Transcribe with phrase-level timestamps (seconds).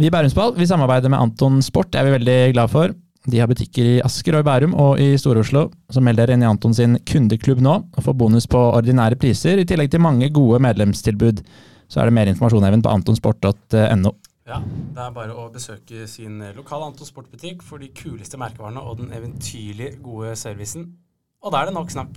[0.00, 2.94] Vi i Bærumsball vi samarbeider med Anton Sport, det er vi veldig glad for.
[3.28, 5.66] De har butikker i Asker og i Bærum og i Stor-Oslo.
[5.92, 9.60] Så meld dere inn i Anton sin kundeklubb nå og få bonus på ordinære priser,
[9.60, 11.42] i tillegg til mange gode medlemstilbud.
[11.92, 14.14] Så er det mer informasjon Even, på antonsport.no.
[14.48, 18.98] Ja, Det er bare å besøke sin lokale Anton Sportbutikk for de kuleste merkevarene og
[19.04, 20.88] den eventyrlig gode servicen.
[21.44, 22.16] Og da er det nok snakk.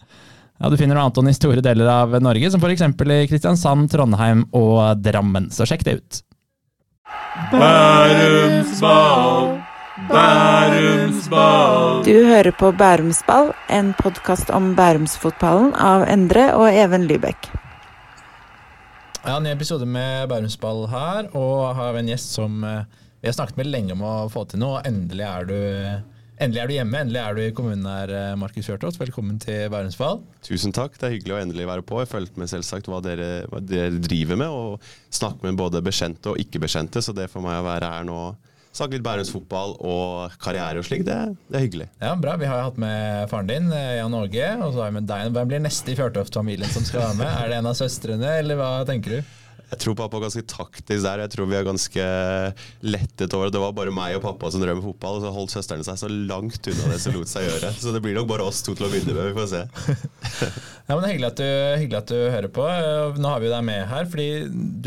[0.62, 2.86] ja, Du finner Anton i store deler av Norge, som f.eks.
[2.88, 5.50] i Kristiansand, Trondheim og Drammen.
[5.52, 6.22] Så sjekk det ut.
[7.38, 9.60] Bærumsball,
[10.08, 12.02] Bærumsball.
[12.04, 17.46] Du hører på Bærumsball, en podkast om bærumsfotballen av Endre og Even Lybekk.
[19.22, 22.82] Ja, Ny episode med Bærumsball her, og har en gjest som eh,
[23.22, 24.82] vi har snakket med lenge om å få til noe.
[24.88, 25.60] Endelig er du
[26.38, 29.00] Endelig er du hjemme, endelig er du i kommunen her, eh, Markus Fjørtoft.
[29.00, 30.20] Velkommen til Bærumsfall.
[30.46, 31.98] Tusen takk, det er hyggelig å endelig være på.
[31.98, 36.30] Jeg fulgte med selvsagt hva dere, hva dere driver med, og snakke med både bekjente
[36.30, 38.20] og ikke-bekjente, så det for meg å være her nå
[38.78, 41.16] Snakke litt Bærumsfotball og karriere og slik, det,
[41.48, 41.86] det, er hyggelig.
[42.04, 42.36] Ja, Bra.
[42.38, 45.32] Vi har hatt med faren din, eh, Jan Åge, og så har vi med deg.
[45.34, 47.32] Hvem blir neste i Fjørtoft-familien som skal være med?
[47.32, 49.34] Er det en av søstrene, eller hva tenker du?
[49.68, 51.22] Jeg tror pappa er ganske taktisk der.
[51.24, 52.04] Jeg tror vi er ganske
[52.88, 53.60] lettet over det.
[53.60, 56.08] var bare meg og pappa som drev med fotball, og så holdt søsteren seg så
[56.08, 57.72] langt unna det som lot seg gjøre.
[57.76, 59.28] Så det blir nok bare oss to til å begynne med.
[59.28, 59.62] Vi får se.
[60.88, 61.50] ja, men hyggelig at, du,
[61.82, 62.70] hyggelig at, du, hører på.
[63.20, 64.28] Nå har vi deg med her, fordi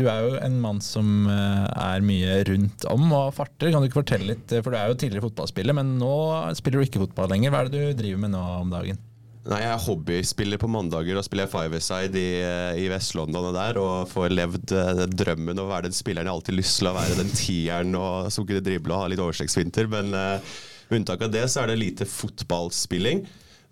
[0.00, 3.70] du er jo en mann som eh, er mye rundt om og farter.
[3.70, 6.12] Kan du ikke fortelle litt, for du er jo tidligere fotballspiller, men nå
[6.58, 7.54] spiller du ikke fotball lenger.
[7.54, 8.98] Hva er det du driver med nå om dagen?
[9.42, 11.16] Nei, Jeg er hobbyspiller på mandager.
[11.18, 15.66] Da spiller five-a-side i, eh, i Vest-London og der, og får levd uh, drømmen å
[15.66, 17.16] være den spilleren jeg alltid lyst til å være.
[17.18, 19.90] Den tieren og, som kunne drible og ha litt oversiktsvinter.
[19.90, 20.52] Men uh,
[20.90, 23.24] med unntak av det så er det lite fotballspilling.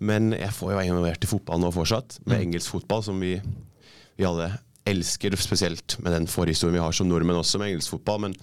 [0.03, 2.43] Men jeg får jo være involvert i fotball nå fortsatt, med mm.
[2.49, 3.37] engelsk fotball, som vi,
[4.19, 4.49] vi alle
[4.91, 5.39] elsker.
[5.39, 8.25] Spesielt med den forhistorien vi har som nordmenn også med engelsk fotball.
[8.25, 8.35] Men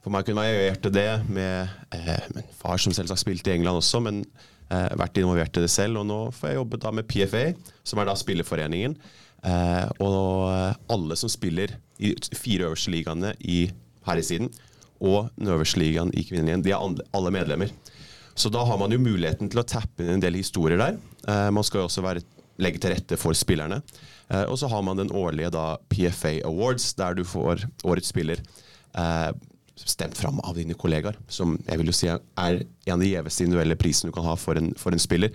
[0.00, 3.58] for meg kunne være involvert i det med eh, min far, som selvsagt spilte i
[3.58, 4.00] England også.
[4.06, 6.00] men eh, vært involvert i det selv.
[6.00, 7.44] Og nå får jeg jobbe da med PFA,
[7.86, 8.96] som er da spillerforeningen.
[9.44, 10.48] Eh, og
[10.92, 13.66] alle som spiller i fire øverste ligaene i
[14.06, 14.48] herresiden
[15.04, 17.72] og den øverste ligaen i kvinneligaen, de er alle medlemmer.
[18.34, 20.96] Så da har man jo muligheten til å tappe inn en del historier der.
[21.28, 22.24] Eh, man skal jo også være,
[22.62, 23.82] legge til rette for spillerne.
[24.32, 28.40] Eh, og så har man den årlige da PFA Awards, der du får årets spiller.
[29.74, 33.46] Stemt fram av dine kollegaer, som jeg vil jo si er en av de gjeveste
[33.46, 35.34] individuelle prisene du kan ha for en, for en spiller,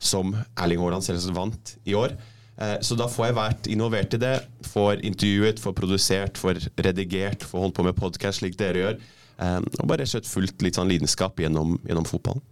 [0.00, 2.16] som Erling Haaland selvsagt vant i år.
[2.56, 4.34] Eh, så da får jeg vært involvert i det.
[4.70, 8.98] Får intervjuet, får produsert, får redigert, får holdt på med podkast slik dere gjør.
[9.44, 12.44] Eh, og bare rett fulgt litt sånn lidenskap gjennom, gjennom fotballen.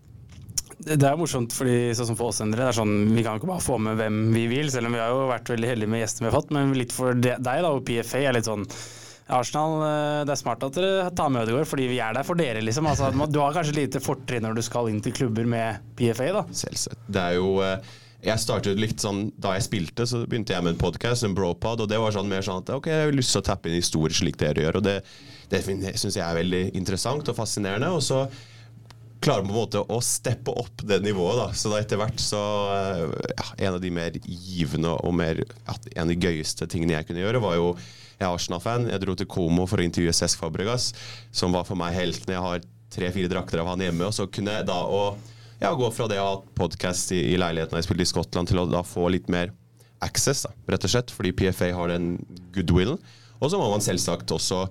[0.82, 3.50] Det er morsomt, fordi sånn som for oss Endre, det er sånn, vi kan ikke
[3.52, 6.02] bare få med hvem vi vil, selv om vi har jo vært veldig heldige med
[6.02, 6.50] gjestene vi har fått.
[6.56, 8.66] Men litt for deg, da, og PFA er litt sånn
[9.32, 12.38] Arsenal, eh, det er smart at dere tar med Ødegaard, fordi vi er der for
[12.38, 12.86] dere, liksom.
[12.90, 16.46] Altså, du har kanskje lite fortrinn når du skal inn til klubber med PFA, da?
[16.62, 17.02] Selvsagt.
[17.08, 17.92] Det er jo eh,
[18.22, 21.82] jeg startet litt sånn, Da jeg spilte, så begynte jeg med en podkast, en bropod,
[21.82, 23.80] og det var sånn mer sånn at ok, jeg har lyst til å tappe inn
[23.80, 24.78] historier slik dere gjør.
[24.78, 24.96] og Det,
[25.50, 27.90] det syns jeg er veldig interessant og fascinerende.
[27.90, 28.26] og så
[29.22, 31.40] klarer på en måte å steppe opp det nivået.
[31.40, 32.42] da, Så da etter hvert så
[32.74, 33.02] eh,
[33.34, 37.10] ja, En av de mer givende og mer, ja, en av de gøyeste tingene jeg
[37.10, 37.68] kunne gjøre, var jo
[38.18, 38.88] jeg er Arsenal-fan.
[38.92, 40.92] Jeg dro til Como for å intervjue Cesc Fabregas,
[41.34, 42.34] som var for meg helten.
[42.34, 44.08] Jeg har tre-fire drakter av han hjemme.
[44.08, 45.02] Og så kunne jeg da å
[45.62, 48.62] ja, gå fra det å ha podkast i, i, leiligheten jeg spilte i Skottland, til
[48.62, 49.52] å da få litt mer
[50.02, 51.12] access, da, rett og slett.
[51.14, 52.16] Fordi PFA har den
[52.54, 52.98] goodwillen.
[53.42, 54.66] Og så må man selvsagt også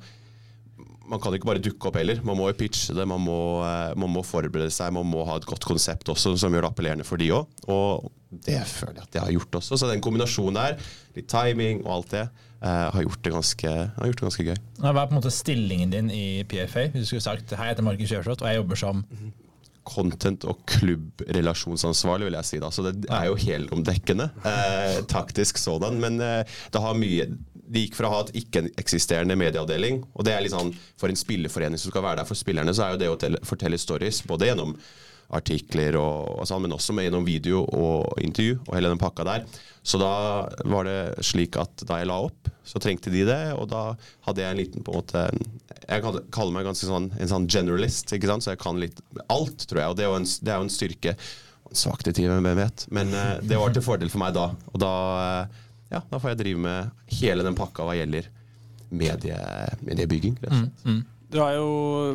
[1.12, 2.22] man kan ikke bare dukke opp heller.
[2.24, 5.36] Man må jo pitche det, man må, eh, man må, forberede seg, man må ha
[5.40, 7.50] et godt konsept også som gjør det appellerende for de òg.
[7.68, 9.80] Og det føler jeg at jeg har gjort også.
[9.80, 12.24] Så den kombinasjonen der, litt timing og alt det,
[12.62, 14.58] har, gjort det ganske, har gjort det ganske gøy.
[14.82, 16.88] Hva er på en måte stillingen din i PFA?
[16.94, 19.06] Hvis du skulle sagt hei, jeg heter Markus Kjørsått, og jeg jobber som
[19.82, 22.60] Content- og klubbrelasjonsansvarlig, vil jeg si.
[22.62, 24.28] da, Så det er jo helomdekkende.
[24.46, 25.98] Eh, taktisk sådan.
[26.00, 27.26] Men eh, det har mye
[27.72, 31.20] det gikk fra å ha et ikke-eksisterende medieavdeling, og det er litt sånn for en
[31.20, 34.50] spillerforening som skal være der for spillerne, så er jo det å fortelle stories, både
[34.50, 34.74] gjennom
[35.36, 39.26] artikler og, og sånn, men også med gjennom video og intervju og hele den pakka
[39.28, 39.46] der.
[39.82, 40.12] Så da
[40.70, 43.96] var det slik at da jeg la opp, så trengte de det, og da
[44.28, 45.24] hadde jeg en liten på en måte
[45.88, 49.02] Jeg kaller meg ganske sånn en sånn generalist, ikke sant, så jeg kan litt
[49.34, 51.16] alt, tror jeg, og det er jo en, det er jo en styrke.
[51.72, 54.50] Svakt i til hvem vet, men uh, det var til fordel for meg da.
[54.74, 54.94] Og da,
[55.48, 58.28] uh, ja, da får jeg drive med hele den pakka hva gjelder
[58.92, 59.40] medie,
[59.88, 60.38] mediebygging.
[60.44, 60.86] rett og slett.
[60.86, 61.21] Mm, mm.
[61.32, 61.68] Du har jo,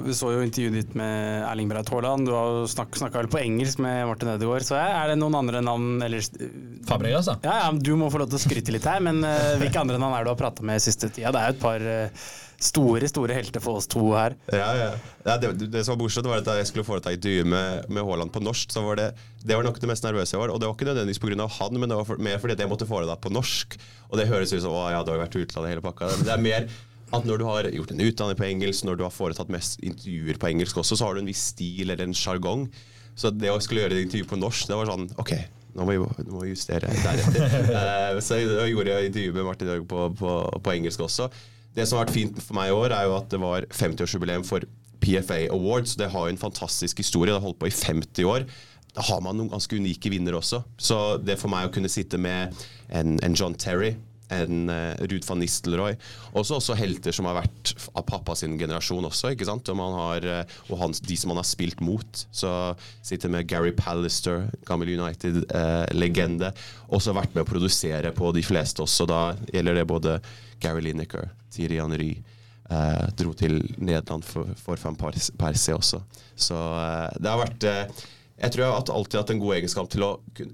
[0.05, 2.29] vi så jo intervjuet ditt med Erling Braut Haaland.
[2.29, 4.67] Du har snakka vel på engelsk med Martin Ødegaard.
[4.69, 6.25] Så er det noen andre navn eller,
[6.85, 7.39] Fabregas, da?
[7.47, 9.97] Ja, ja, Du må få lov til å skryte litt her, men uh, hvilke andre
[9.97, 11.33] navn er det du har prata med siste tida?
[11.33, 12.27] Det er jo et par uh,
[12.61, 14.37] store store helter for oss to her.
[14.53, 14.91] Ja, ja.
[15.25, 18.05] ja det, det, som var morsomt, var at da jeg skulle foreta intervju med, med
[18.05, 19.11] Haaland på norsk, så var det
[19.47, 20.53] det var nok det mest nervøse jeg var.
[20.53, 21.49] Og det var ikke nødvendigvis pga.
[21.57, 23.79] han, men det var for, mer fordi jeg måtte foreta på norsk.
[24.11, 26.11] Og det høres ut som å ja, du har vært i utlandet hele pakka.
[26.19, 26.69] Men det er mer
[27.15, 30.41] at når du har gjort en utdanning på engelsk, når du har foretatt mest intervjuer
[30.43, 32.67] på engelsk også, så har du en viss stil eller en sjargong.
[33.17, 35.33] Så det å skulle gjøre et intervju på norsk, det var sånn OK,
[35.77, 37.61] nå må vi, nå må vi justere deretter.
[37.71, 41.29] uh, så jeg gjorde jeg intervju med Martin Høeg på, på, på, engelsk også.
[41.77, 44.47] Det som har vært fint for meg i år, er jo at det var 50-årsjubileum
[44.49, 44.67] for
[45.05, 45.95] PFA Awards.
[46.01, 47.31] Det har jo en fantastisk historie.
[47.31, 48.49] Det har holdt på i 50 år.
[48.97, 50.63] Da har man noen ganske unike vinnere også.
[50.81, 52.57] Så det for meg å kunne sitte med
[52.89, 53.93] en, en John Terry
[54.33, 55.97] enn uh, Ruud van Nistelrooy.
[56.33, 59.69] Også, også helter som har vært av pappa sin generasjon også, ikke sant?
[59.73, 62.23] Og, har, uh, og han, de som han har spilt mot.
[62.35, 62.51] Så
[63.07, 66.53] sitter med Gary Pallister, gammel United-legende.
[66.53, 69.09] Uh, også vært med å produsere på de fleste også.
[69.11, 69.21] Da
[69.53, 70.19] gjelder det både
[70.63, 72.15] Gary Lineker, Thierry Henry.
[72.67, 76.03] Uh, dro til Nederland for, for Van Persie også.
[76.35, 76.59] Så
[77.23, 77.67] det har vært
[78.37, 80.11] jeg tror jeg har alltid hatt en god egenskap til å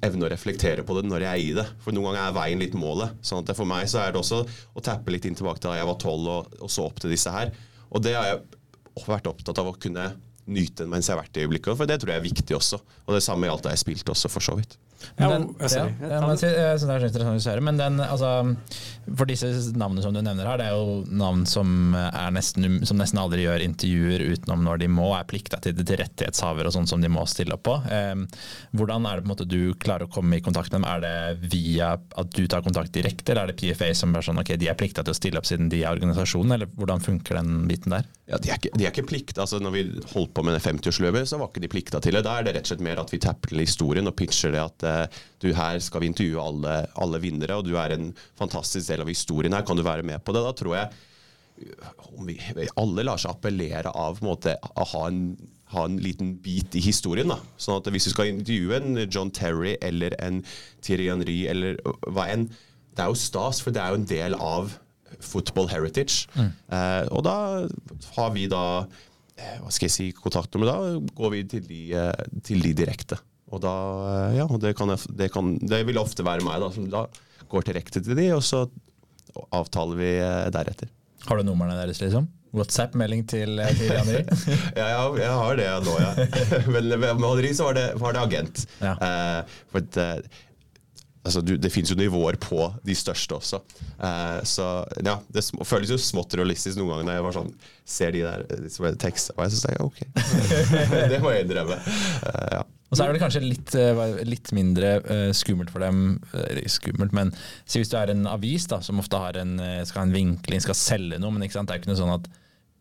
[0.06, 1.64] evne å reflektere på det når jeg er i det.
[1.82, 3.16] For noen ganger er veien litt målet.
[3.26, 5.80] sånn at For meg så er det også å tappe litt inn tilbake til da
[5.80, 7.50] jeg var tolv og, og, så opp til disse her.
[7.90, 10.12] Og det har jeg vært opptatt av å kunne
[10.46, 11.74] nyte mens jeg har vært i øyeblikket.
[11.80, 12.78] For det tror jeg er viktig også.
[13.08, 14.78] Og det samme gjaldt da jeg spilte også, for så vidt.
[15.18, 18.30] Men den, ja, ja, men, jeg synes det er interessant å høre, men den, altså,
[19.18, 21.94] for disse navnene som du nevner her, det er jo navn som,
[22.34, 26.00] nesten, um, som nesten aldri gjør intervjuer utenom når de må, er plikta til, til
[26.00, 27.76] rettighetshaver og sånn som de må stille opp på.
[27.92, 28.14] Eh,
[28.78, 30.88] hvordan er det på en måte du klarer å komme i kontakt med dem?
[30.88, 34.40] Er det via at du tar kontakt direkte, eller er det PFA som er sånn
[34.42, 37.40] ok, de er plikta til å stille opp siden de er organisasjonen, eller hvordan funker
[37.40, 38.08] den biten der?
[38.32, 39.42] Ja, De er ikke, de er ikke plikta.
[39.44, 39.82] Altså, når vi
[40.14, 42.24] holdt på med det 50-årsløpet, så var ikke de plikta til det.
[42.24, 44.86] Da er det rett og slett mer at vi tapper historien og pitcher det at
[45.42, 49.10] du her skal vi intervjue alle, alle vinnere, og du er en fantastisk del av
[49.10, 49.64] historien her.
[49.66, 50.44] Kan du være med på det?
[50.44, 50.92] Da tror jeg
[52.26, 52.38] vi,
[52.80, 55.22] alle lar seg appellere av på en måte, å ha en,
[55.74, 57.32] ha en liten bit i historien.
[57.32, 57.38] da.
[57.60, 60.42] Sånn at Hvis du skal intervjue en John Terry eller en
[60.82, 62.48] Thierry Henry eller hva enn,
[62.92, 64.76] det er jo stas, for det er jo en del av
[65.22, 66.26] football heritage.
[66.36, 66.50] Mm.
[66.72, 67.36] Eh, og da
[68.16, 72.24] har vi da eh, hva skal jeg si, kontaktnummer, da går vi til de, eh,
[72.44, 73.20] til de direkte.
[73.52, 73.74] Og da,
[74.12, 77.06] eh, ja, det, kan jeg, det, kan, det, vil ofte være meg, da, som da
[77.52, 78.64] går direkte til de, og så
[79.52, 80.92] avtaler vi eh, deretter.
[81.28, 82.30] Har du numrene deres, liksom?
[82.52, 84.22] WhatsApp-melding til, eh, til Henri?
[84.80, 86.14] ja, jeg, jeg, har det nå, ja.
[86.74, 88.64] Men med Henri så var det, var det agent.
[88.80, 88.96] Ja.
[88.96, 90.08] Eh, for det,
[91.22, 93.60] Altså, du, det finnes jo nivåer på de største også.
[93.94, 94.68] Eh, så
[95.06, 97.52] ja, Det føles jo smått realistisk noen ganger når jeg var sånn,
[97.86, 100.00] ser de der tekstene, og jeg syns det er ok.
[101.12, 101.78] det må jeg innrømme.
[102.26, 102.64] Eh, ja.
[102.92, 106.20] Og så er det kanskje litt, eh, litt mindre uh, skummelt for dem.
[106.68, 107.32] skummelt, men
[107.72, 109.56] hvis du er en avis da, som ofte har en,
[109.88, 112.28] skal ha en vinkling, skal selge noe, men det er jo ikke noe sånn at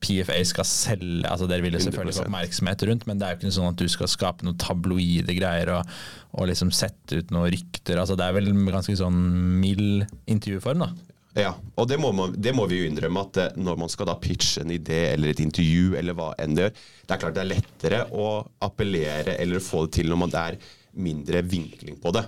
[0.01, 3.39] PFA skal selge altså Dere vil jo selvfølgelig få oppmerksomhet rundt, men det er jo
[3.39, 5.95] ikke noe sånn at du skal skape noen tabloide greier og,
[6.33, 8.01] og liksom sette ut noen rykter.
[8.01, 9.21] altså Det er vel ganske sånn
[9.61, 11.10] mild intervjuform, da.
[11.37, 14.09] Ja, og det må, man, det må, vi jo innrømme at eh, når man skal
[14.09, 17.37] da pitche en idé eller et intervju eller hva enn det gjør, det er klart
[17.37, 18.31] det er lettere å
[18.67, 20.57] appellere eller få det til når man er
[20.91, 22.25] mindre vinkling på det.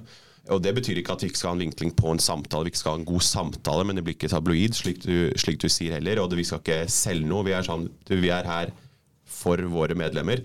[0.51, 2.73] Og Det betyr ikke at vi ikke skal ha en vinkling på en samtale, vi
[2.73, 5.69] ikke skal ha en god samtale, men det blir ikke tabloid, slik du, slik du
[5.71, 6.19] sier heller.
[6.19, 7.45] Og det, vi skal ikke selge noe.
[7.47, 8.73] Vi er, sånn, vi er her
[9.43, 10.41] for våre medlemmer,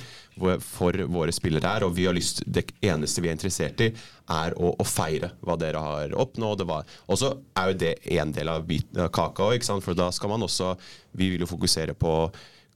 [0.65, 1.87] for våre spillere her.
[1.87, 3.93] Og vi har lyst, det eneste vi er interessert i,
[4.35, 6.67] er å, å feire hva dere har oppnådd.
[6.69, 10.35] Og så er jo det en del av, biten, av kaka òg, for da skal
[10.35, 10.75] man også
[11.19, 12.13] Vi vil jo fokusere på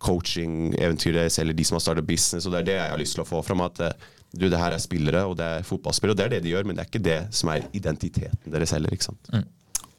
[0.03, 3.23] coaching-eventyret, eller de som har startet business, og det er det jeg har lyst til
[3.23, 3.63] å få fram.
[3.63, 3.79] at
[4.33, 6.65] du, det her er spillere, og det er fotballspillere, og det er det de gjør,
[6.69, 8.95] men det er ikke det som er identiteten deres heller.
[8.95, 9.29] ikke sant?
[9.33, 9.45] Mm.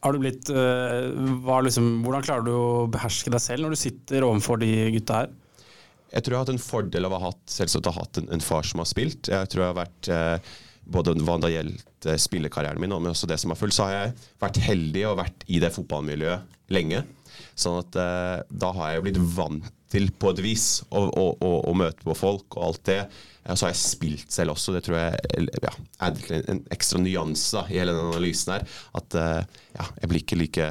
[0.04, 4.26] Har du blitt, uh, liksom, hvordan klarer du å beherske deg selv når du sitter
[4.28, 5.32] overfor de gutta her?
[6.14, 8.30] Jeg tror jeg har hatt en fordel av å ha hatt, selvsagt ha hatt en,
[8.36, 9.32] en, far som har spilt.
[9.32, 10.54] Jeg tror jeg har vært eh,
[10.94, 13.96] både hva det gjelder uh, spillekarrieren min, men også det som har fulgt, så har
[13.96, 17.04] jeg vært heldig og vært i det fotballmiljøet lenge.
[17.58, 21.52] Sånn at eh, da har jeg blitt vant til på et vis å, å, å,
[21.70, 23.00] å møte på folk og alt det.
[23.44, 24.74] Og Så har jeg spilt selv også.
[24.76, 25.74] Det tror jeg ja,
[26.08, 28.66] er en ekstra nyanse i hele den analysen her.
[28.98, 29.42] At uh,
[29.76, 30.70] ja, jeg blir ikke like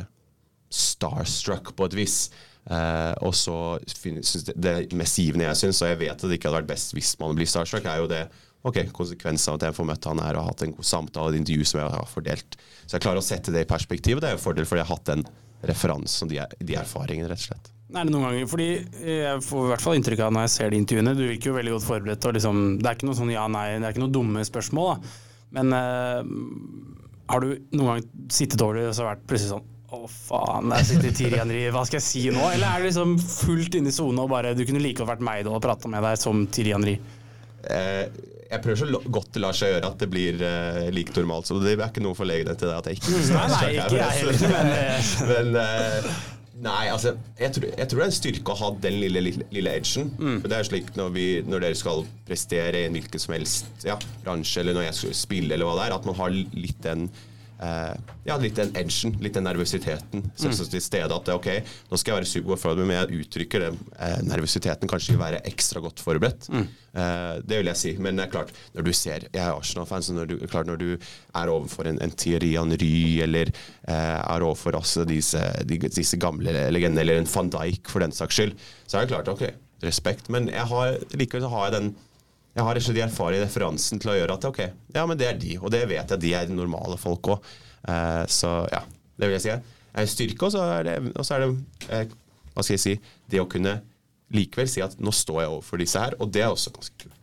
[0.73, 2.17] starstruck på et vis.
[2.63, 3.57] Uh, og så
[3.91, 6.71] synes det, det mest givende jeg syns, og jeg vet at det ikke hadde vært
[6.71, 8.23] best hvis man blir starstruck, er jo det
[8.63, 11.41] ok, konsekvensen av at jeg får møtt han her og hatt en god samtale, et
[11.41, 12.59] intervju som jeg har fordelt.
[12.87, 14.23] Så jeg klarer å sette det i perspektivet.
[14.23, 15.25] Det er jo en fordel fordi jeg har hatt den
[15.67, 17.73] referansen og de, de erfaringene, rett og slett.
[17.93, 18.69] Er det noen ganger, fordi
[19.05, 21.59] Jeg får i hvert fall inntrykk av når jeg ser de intervjuene, du virker jo
[21.59, 22.29] veldig godt forberedt.
[22.29, 24.95] og liksom, Det er ikke noe sånn ja-nei, det er ikke noe dumme spørsmål.
[24.95, 25.13] da.
[25.59, 26.23] Men uh,
[27.29, 30.85] har du noen gang sittet over det og så vært plutselig sånn å faen, der
[30.89, 32.43] sitter Tiri Henry, hva skal jeg si nå?
[32.55, 35.25] Eller er det liksom fullt inne i sone og bare du kunne like godt vært
[35.27, 36.97] meg da og prata med deg som Tiri Henry?
[37.63, 38.05] Eh,
[38.53, 41.49] jeg prøver så godt det lar seg gjøre at det blir eh, like normalt.
[41.49, 44.21] Så det er ikke noe forleggenhet til det at jeg ikke Nei, nei, ikke jeg
[44.21, 45.11] heller, men, eh.
[45.33, 46.13] men eh,
[46.63, 49.47] Nei, altså jeg tror, jeg tror, det er en styrke å ha den lille, lille,
[49.51, 50.13] lille edgen.
[50.15, 50.37] Mm.
[50.45, 53.87] For det er slik når, vi, når, dere skal prestere i en hvilken som helst
[53.89, 56.79] ja, bransje, eller når jeg skal spille, eller hva det er, at man har litt
[56.85, 57.09] den
[57.63, 60.25] ja, litt den edgen, litt den nervøsiteten.
[60.39, 61.49] Selvsagt til stede at ok,
[61.91, 65.83] nå skal jeg være supergodt forberedt, men jeg uttrykker den eh, nervøsiteten kanskje være ekstra
[65.85, 66.49] godt forberedt.
[66.51, 66.67] Mm.
[66.99, 67.95] Eh, det vil jeg si.
[68.03, 70.81] Men det er klart, når du ser Jeg er Arsenal-fan, så når du, klart, når
[70.83, 73.53] du er overfor en, en Thierry Henry eller
[73.87, 78.57] er overfor altså, disse, disse, gamle legendene, eller en van Dijk for den saks skyld,
[78.87, 79.47] så er det klart ok,
[79.85, 80.31] respekt.
[80.33, 81.95] Men jeg har, likevel så har jeg den
[82.53, 84.61] jeg har ikke de erfaring referansen til å gjøre at ok,
[84.93, 87.49] ja, men det er de, og det vet jeg de er normale folk òg.
[87.89, 88.83] Eh, så ja,
[89.17, 89.79] det vil jeg si.
[90.03, 91.49] er styrke, og så er det, så er det
[91.89, 92.15] eh,
[92.53, 92.95] hva skal jeg si,
[93.33, 93.79] det å kunne
[94.33, 97.19] likevel si at nå står jeg overfor disse her, og det er også ganske kult.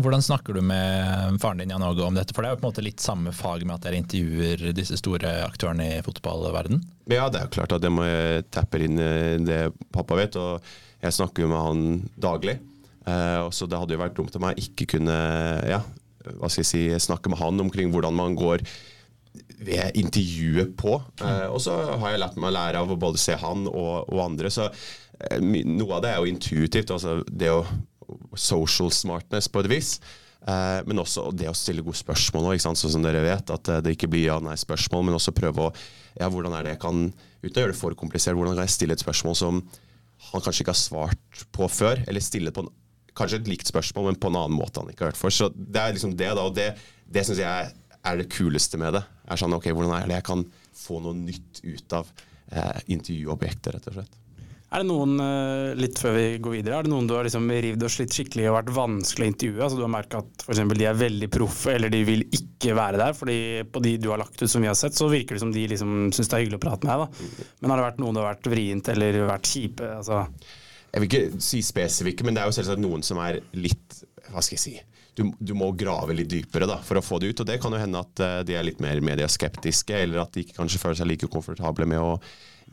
[0.00, 2.32] Hvordan snakker du med faren din Jan Åge om dette?
[2.32, 4.96] For det er jo på en måte litt samme fag med at dere intervjuer disse
[5.00, 6.78] store aktørene i fotballverden?
[7.10, 8.06] Ja, det er jo klart at jeg må
[8.54, 8.96] tappe inn
[9.44, 9.60] det
[9.92, 10.62] pappa vet, og
[11.02, 11.82] jeg snakker jo med han
[12.22, 12.60] daglig.
[13.08, 15.16] Uh, så det hadde jo vært dumt av meg ikke kunne
[15.64, 15.80] ja,
[16.36, 18.64] hva skal jeg si, snakke med han omkring hvordan man går
[19.60, 20.98] ved intervjuet på.
[21.22, 24.10] Uh, og så har jeg lært meg å lære av å både se han og,
[24.10, 24.52] og andre.
[24.52, 26.92] Så uh, noe av det er jo intuitivt.
[26.96, 27.62] altså det å
[28.34, 29.90] Social smartness på et vis.
[30.42, 33.52] Men også det å stille gode spørsmål sånn som dere vet.
[33.54, 35.70] At det ikke blir ja-nei-spørsmål, men også prøve å
[36.18, 37.04] ja, hvordan er det jeg kan,
[37.44, 39.60] uten å gjøre det for komplisert, hvordan kan jeg stille et spørsmål som
[40.30, 42.72] han kanskje ikke har svart på før, eller stille på en
[43.18, 45.34] kanskje et likt spørsmål, men på en annen måte han ikke har hørt for.
[45.34, 46.46] Så det er liksom det, da.
[46.46, 46.72] Og det,
[47.10, 49.04] det syns jeg er det kuleste med det.
[49.30, 50.46] Er sånn, ok, Hvordan er det jeg kan
[50.80, 52.08] få noe nytt ut av
[52.52, 54.16] eh, intervjuobjektet, rett og slett.
[54.70, 57.48] Er det noen, eh, litt før vi går videre, er det noen du har liksom
[57.50, 59.64] rivd og slitt skikkelig og vært vanskelig å intervjue?
[59.66, 63.00] Altså Du har merka at for de er veldig proffe, eller de vil ikke være
[63.02, 63.12] der.
[63.18, 65.52] fordi på de du har lagt ut som vi har sett, så virker det som
[65.52, 67.02] de liksom syns det er hyggelig å prate med deg.
[67.02, 67.50] da.
[67.60, 69.94] Men har det vært noen du har vært vrient eller vært kjipe?
[69.98, 70.26] altså...
[70.90, 74.42] Jeg vil ikke si spesifikke, men det er jo selvsagt noen som er litt Hva
[74.42, 74.78] skal jeg si
[75.20, 77.42] du, du, må grave litt dypere da, for å få det ut.
[77.42, 80.44] Og det kan jo hende at uh, de er litt mer medieskeptiske, eller at de
[80.44, 82.14] ikke kanskje føler seg like komfortable med å,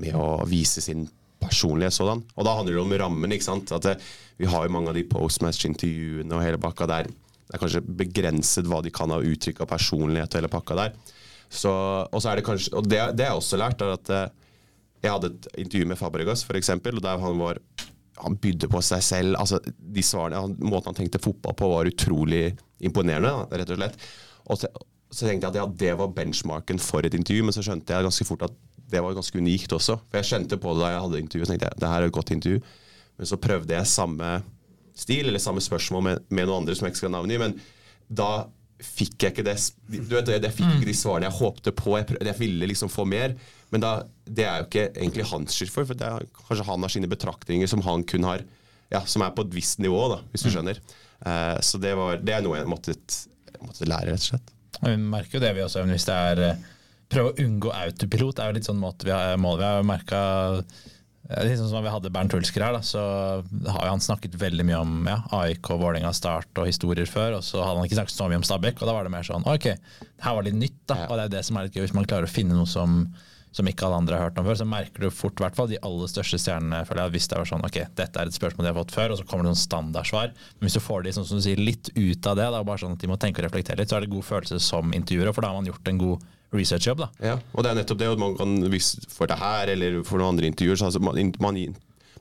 [0.02, 1.08] med å vise sin
[1.42, 2.24] personlighet sådan.
[2.36, 3.34] Og da handler det om rammen.
[3.36, 3.74] ikke sant?
[3.76, 7.08] At det, eh, Vi har jo mange av de postmatch-intervjuene og hele pakka der.
[7.10, 10.92] Det er kanskje begrenset hva de kan ha uttrykk av personlighet og hele pakka der.
[11.50, 11.72] Så,
[12.06, 14.30] og så er det kanskje, og det, det jeg også lært, er at uh,
[15.02, 17.58] jeg hadde et intervju med Fabregas, eksempel, og der han var
[18.18, 19.38] han bydde på seg selv.
[19.40, 22.52] altså de svarene, Måten han tenkte fotball på, var utrolig
[22.84, 24.00] imponerende, rett og slett.
[24.48, 24.72] Og så,
[25.12, 28.08] så tenkte jeg at ja, det var benchmarken for et intervju, men så skjønte jeg
[28.08, 28.58] ganske fort at
[28.88, 29.98] det var ganske unikt også.
[30.08, 32.12] For jeg skjønte på det da jeg hadde intervjuet, så tenkte jeg det her er
[32.12, 32.62] et godt intervju.
[33.18, 34.30] Men så prøvde jeg samme
[34.98, 37.40] stil, eller samme spørsmål med, med noen andre som jeg ikke skal navngi.
[37.42, 37.58] Men
[38.08, 38.30] da
[38.78, 39.56] fikk jeg ikke det
[39.90, 41.96] Du vet, jeg fikk ikke de svarene jeg håpte på.
[41.98, 43.36] Jeg, prøvde, jeg ville liksom få mer.
[43.74, 43.92] Men da,
[44.24, 47.10] det er jo ikke egentlig hans skyld for, for det er, kanskje han har sine
[47.12, 48.46] betraktninger som han kun har
[48.94, 50.54] ja, som er på et visst nivå, da, hvis du mm.
[50.56, 50.82] skjønner.
[51.20, 54.54] Uh, så det, var, det, er noe jeg måtte, måttet måtte, lære, rett og slett.
[54.78, 55.84] Vi merker jo det, vi også.
[55.90, 56.66] Hvis det er eh,
[57.08, 60.20] Prøve å unngå autopilot er jo litt sånn måte vi har, mål vi har merka
[61.28, 63.02] Litt sånn som vi hadde Bernt Hulsker her, da, så
[63.44, 67.44] har jo han snakket veldig mye om ja, AIK, Vålerenga, Start og historier før, og
[67.44, 69.44] så hadde han ikke snakket så mye om Stabæk, og da var det mer sånn
[69.44, 69.68] ok,
[70.24, 71.02] her var litt nytt, da.
[71.10, 72.70] Og det er jo det som er litt gøy, hvis man klarer å finne noe
[72.72, 73.02] som,
[73.58, 75.80] som ikke alle andre har hørt om før, så merker du fort, hvert fall de
[75.86, 78.72] aller største stjernene, føler jeg, hvis det var sånn ok, dette er et spørsmål de
[78.72, 80.34] har fått før, og så kommer det noen standardsvar.
[80.58, 82.84] Men hvis du får de sånn som du sier, litt ut av det, da, bare
[82.84, 85.34] sånn at de må tenke og reflektere litt, så er det god følelse som intervjuer,
[85.34, 87.02] for da har man gjort en god researchjobb.
[87.04, 87.10] da.
[87.34, 88.14] Ja, og det er nettopp det.
[88.22, 91.60] man kan, hvis For det her eller for noen andre intervjuer, så altså, man, man,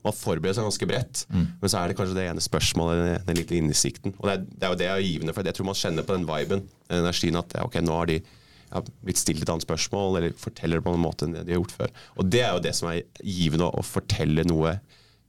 [0.03, 1.23] man forbereder seg ganske bredt.
[1.29, 1.45] Mm.
[1.61, 4.17] Men så er det kanskje det ene spørsmålet, den, den lille innsikten.
[4.17, 6.17] Og det er, det er, jo det er givende, for jeg tror man kjenner på
[6.17, 8.19] den viben, den energien, at ok, nå har de
[8.67, 11.55] ja, blitt stilt et annet spørsmål, eller forteller det på en måte enn det de
[11.55, 11.93] har gjort før.
[12.17, 14.77] Og det er jo det som er givende, å fortelle noe,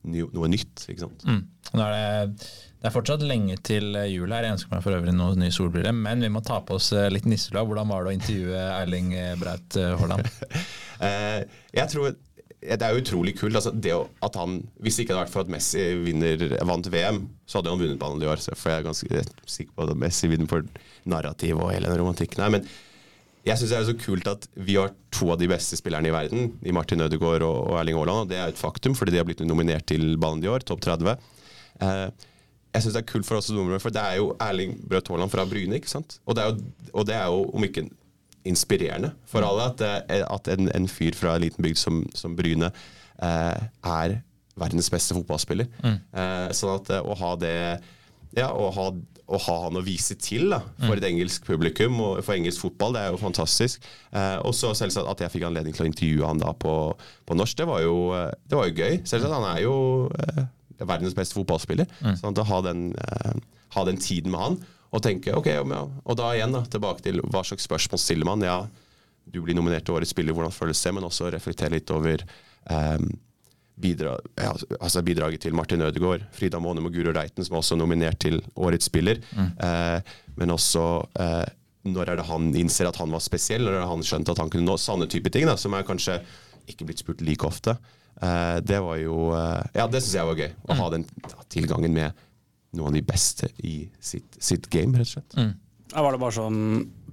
[0.04, 0.88] noe nytt.
[0.88, 1.28] ikke sant?
[1.28, 1.44] Mm.
[1.78, 2.40] Er det
[2.78, 4.46] det er fortsatt lenge til jul her.
[4.46, 5.94] Jeg ønsker meg for øvrig noen nye solbriller.
[5.96, 7.64] Men vi må ta på oss eh, litt nisselua.
[7.66, 10.30] Hvordan var det å intervjue Erling Braut eh, Haaland?
[10.98, 12.08] Eh, jeg tror
[12.58, 13.54] det er utrolig kult.
[13.54, 17.60] Altså, at han, hvis det ikke hadde vært for at Messi vinner, vant VM, så
[17.60, 18.42] hadde han vunnet ballen i år.
[18.42, 20.66] Så jeg er ganske sikker på at Messi vinner for
[21.06, 22.42] narrativ og hele den romantikken.
[22.42, 22.50] her.
[22.56, 22.66] men
[23.46, 26.14] jeg syns det er så kult at vi har to av de beste spillerne i
[26.14, 28.26] verden, i Martin Ødegaard og, Erling Haaland.
[28.26, 31.14] Og det er et faktum, fordi de har blitt nominert til Ballon d'Or, topp 30.
[31.84, 32.04] Eh,
[32.74, 35.32] jeg syns det er kult for oss nordmenn, for det er jo Erling Braut Haaland
[35.32, 35.80] fra Bryne.
[35.80, 36.18] ikke sant?
[36.26, 37.88] Og det er jo, og det er jo om ikke
[38.48, 39.82] inspirerende for alle at,
[40.22, 44.18] at en, en fyr fra en liten bygd som, som Bryne eh, er
[44.58, 45.68] verdens beste fotballspiller.
[45.84, 47.54] Eh, sånn at eh, å ha det
[48.36, 48.90] ja, å ha,
[49.28, 52.94] å ha han å vise til da, for et engelsk publikum og for engelsk fotball,
[52.96, 53.84] det er jo fantastisk.
[54.16, 56.74] Eh, og så selvsagt at jeg fikk anledning til å intervjue han da på,
[57.28, 58.96] på norsk, det var, jo, eh, det var jo gøy.
[59.04, 59.76] Selvsagt, han er jo
[60.24, 60.42] eh,
[60.80, 61.90] verdens beste fotballspiller.
[62.16, 63.38] Sånn at å ha den, eh,
[63.76, 67.20] ha den tiden med han og tenke ok, ja, og da igjen da, tilbake til
[67.28, 68.44] hva slags spørsmål stiller man.
[68.46, 68.62] Ja,
[69.28, 70.94] du blir nominert til Årets spiller, hvordan føles det?
[70.96, 72.96] Men også reflektere litt over eh,
[73.78, 77.78] bidra, ja, altså bidraget til Martin Ødegaard, Frida Månem og Guro Reiten, som er også
[77.78, 79.20] nominert til Årets spiller.
[79.38, 80.84] Eh, men også
[81.18, 81.46] eh,
[81.88, 84.42] når er det han innser at han var spesiell, når er det han skjønte at
[84.42, 86.18] han kunne nå sanne type ting, da, som er kanskje
[86.68, 87.76] ikke blitt spurt like ofte.
[88.20, 90.50] Eh, det var jo eh, Ja, det syns jeg var gøy.
[90.68, 92.24] Å ha den ja, tilgangen med
[92.76, 95.38] noen av de beste i sitt, sitt game, rett og slett.
[95.94, 96.58] Ja, var det bare sånn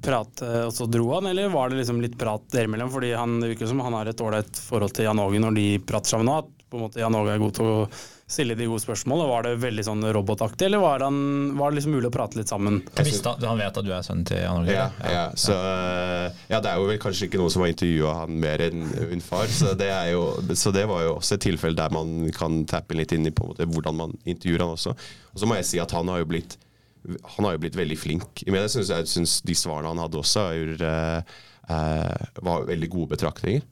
[0.01, 2.91] prat, eh, og så dro han, eller var det liksom litt prat dere imellom?
[2.93, 5.69] Fordi han det virker som han har et ålreit forhold til Jan Åge når de
[5.85, 6.41] prater sammen nå.
[6.43, 7.79] At på en måte Jan Åge er god til å
[8.27, 9.29] stille de gode spørsmålene.
[9.29, 11.17] Var det veldig sånn robotaktig, eller var, han,
[11.59, 12.79] var det liksom mulig å prate litt sammen?
[13.05, 14.73] Visste, han vet at du er sønnen til Jan Åge?
[14.73, 15.25] Ja, ja.
[15.37, 18.65] Så eh, ja, det er jo vel kanskje ikke noen som har intervjua han mer
[18.65, 20.25] enn en far, så det, er jo,
[20.57, 23.45] så det var jo også et tilfelle der man kan tappe litt inn i på
[23.45, 24.95] en måte hvordan man intervjuer han også.
[25.35, 26.57] Og så må jeg si at han har jo blitt
[27.05, 28.69] han har jo blitt veldig flink i media.
[28.69, 31.35] Jeg syns de svarene han hadde også, er, eh,
[31.75, 33.63] eh, var veldig gode betraktninger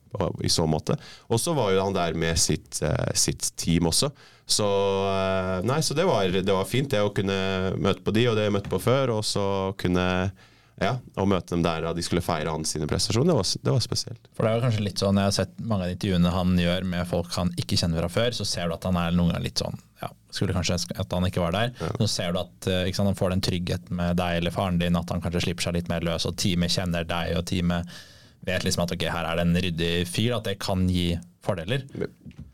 [0.43, 0.97] i så måte.
[1.29, 4.11] Og så var jo han der med sitt, eh, sitt team også.
[4.45, 4.67] Så
[5.09, 8.37] eh, nei, så det var, det var fint det å kunne møte på de, og
[8.37, 9.45] det jeg møtte på før, og så
[9.79, 10.07] kunne
[10.81, 13.75] ja, å møte dem der da de skulle feire hans sine prestasjoner, det var, det
[13.75, 14.29] var spesielt.
[14.33, 16.87] For det er jo kanskje litt sånn, Jeg har sett mange av intervjuene han gjør
[16.89, 19.45] med folk han ikke kjenner fra før, så ser du at han er noen ganger
[19.45, 19.77] litt sånn
[20.33, 21.75] Skulle kanskje ønske at han ikke var der.
[21.99, 24.97] Nå ser du at eh, sant, han får den tryggheten med deg eller faren din,
[24.97, 27.93] at han kanskje slipper seg litt mer løs, og teamet kjenner deg, og teamet
[28.43, 31.13] vet liksom at ok, her er det en ryddig fyr, at det kan gi
[31.43, 31.85] fordeler.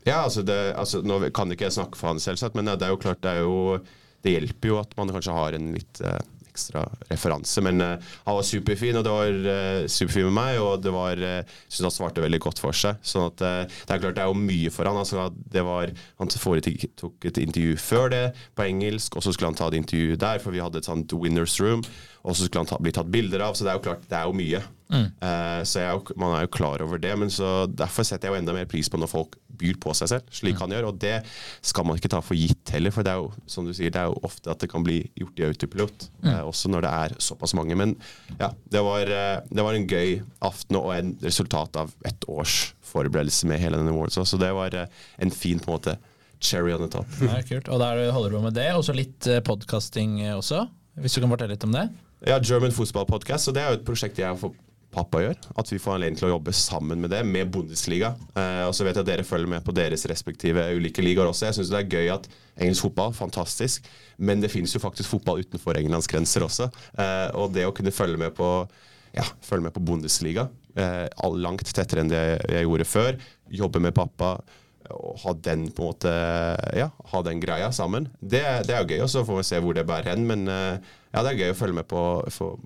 [0.06, 2.94] Ja, altså, det, altså Nå kan ikke jeg snakke for han selvsagt, men det er
[2.94, 3.80] jo klart det er jo
[4.24, 7.62] Det hjelper jo at man kanskje har en litt eh, ekstra referanse.
[7.64, 11.22] Men uh, han var superfin, og det var uh, superfin med meg, og det var
[11.22, 13.00] uh, synes han svarte veldig godt for seg.
[13.06, 14.98] Sånn at det er klart det er jo mye for han.
[15.00, 18.24] Altså, det var, han foretok et intervju før det
[18.58, 21.14] på engelsk, og så skulle han ta et intervju der, for vi hadde et sånt
[21.16, 21.84] winners room.
[22.20, 24.18] Og så skulle han ta, bli tatt bilder av, så det er jo klart, det
[24.18, 24.60] er jo mye.
[24.90, 28.34] Eh, så er jo, man er jo klar over det, men så derfor setter jeg
[28.34, 30.90] jo enda mer pris på når folk byr på seg selv, slik han gjør.
[30.90, 31.20] Og det
[31.66, 34.02] skal man ikke ta for gitt heller, for det er jo som du sier, det
[34.02, 37.16] er jo ofte at det kan bli gjort i autopilot, eh, også når det er
[37.22, 37.76] såpass mange.
[37.78, 37.96] Men
[38.40, 40.20] ja, det var, eh, det var en gøy
[40.50, 44.18] aften og en resultat av et års forberedelse med hele denne awards.
[44.18, 45.96] Så det var eh, en fin på en måte
[46.40, 47.08] cherry on the top.
[47.28, 47.68] Er kult.
[47.68, 50.64] Og der holder du på med det, og så litt podkasting podcasting også,
[51.00, 51.88] hvis du kan fortelle litt om det?
[52.26, 54.56] Ja, German Football Podcast, og det er jo et prosjekt jeg og
[54.94, 55.38] pappa gjør.
[55.60, 58.12] At vi får anledning til å jobbe sammen med det, med Bundesliga.
[58.34, 61.48] Eh, og så vet jeg at dere følger med på deres respektive ulike ligaer også.
[61.48, 63.86] Jeg syns det er gøy at engelsk fotball, fantastisk,
[64.18, 66.70] men det finnes jo faktisk fotball utenfor Englands grenser også.
[66.98, 68.50] Eh, og det å kunne følge med på
[69.16, 70.46] ja, følge med på Bundesliga
[70.78, 73.20] eh, langt tettere enn det jeg gjorde før.
[73.50, 74.36] Jobbe med pappa
[74.96, 76.14] og ha den på en måte
[76.78, 78.08] Ja, ha den greia sammen.
[78.20, 80.26] Det, det er jo gøy, og så får vi se hvor det bærer hen.
[80.28, 82.02] Men eh, ja, det er gøy å følge med på,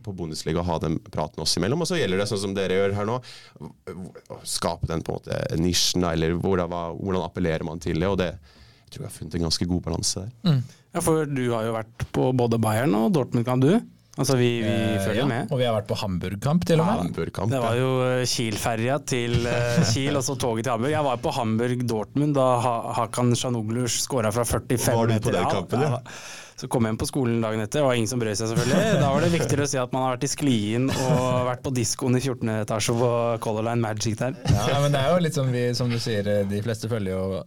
[0.05, 1.85] på Bundesliga og ha den praten oss imellom.
[1.85, 3.21] Og så gjelder det sånn som dere gjør her nå,
[4.35, 8.11] å skape den på en måte nisjen, eller hvordan, hvordan appellerer man til det.
[8.11, 10.59] Og det jeg tror jeg har funnet en ganske god balanse der.
[10.95, 13.73] Ja, for du har jo vært på både Bayern og Dortmund, kan du.
[14.15, 15.51] Altså, vi, vi Eh, følger ja, med.
[15.51, 17.01] Og vi har vært på Hamburg-kamp, til og med.
[17.03, 17.51] Hamburg-kamp.
[17.51, 20.93] Det var jo eh, Kiel-ferja til eh, Kiel, og så toget til Hamburg.
[20.95, 22.47] Jeg var på Hamburg-Dortmund da
[23.01, 25.39] Hakan Shanoglu skåra fra 45 Var du på meter.
[25.41, 25.99] den kampen, ja?
[26.55, 28.53] Så kom jeg hjem på skolen dagen etter, og det var ingen som brød seg
[28.53, 28.83] selvfølgelig.
[29.03, 31.73] Da var det viktigere å si at man har vært i Sklien og vært på
[31.75, 32.53] diskoen i 14.
[32.63, 33.09] etasje på
[33.43, 34.37] Color Line Magic der.
[34.55, 37.43] Ja, men det er jo litt som vi, som du sier, de fleste følger jo,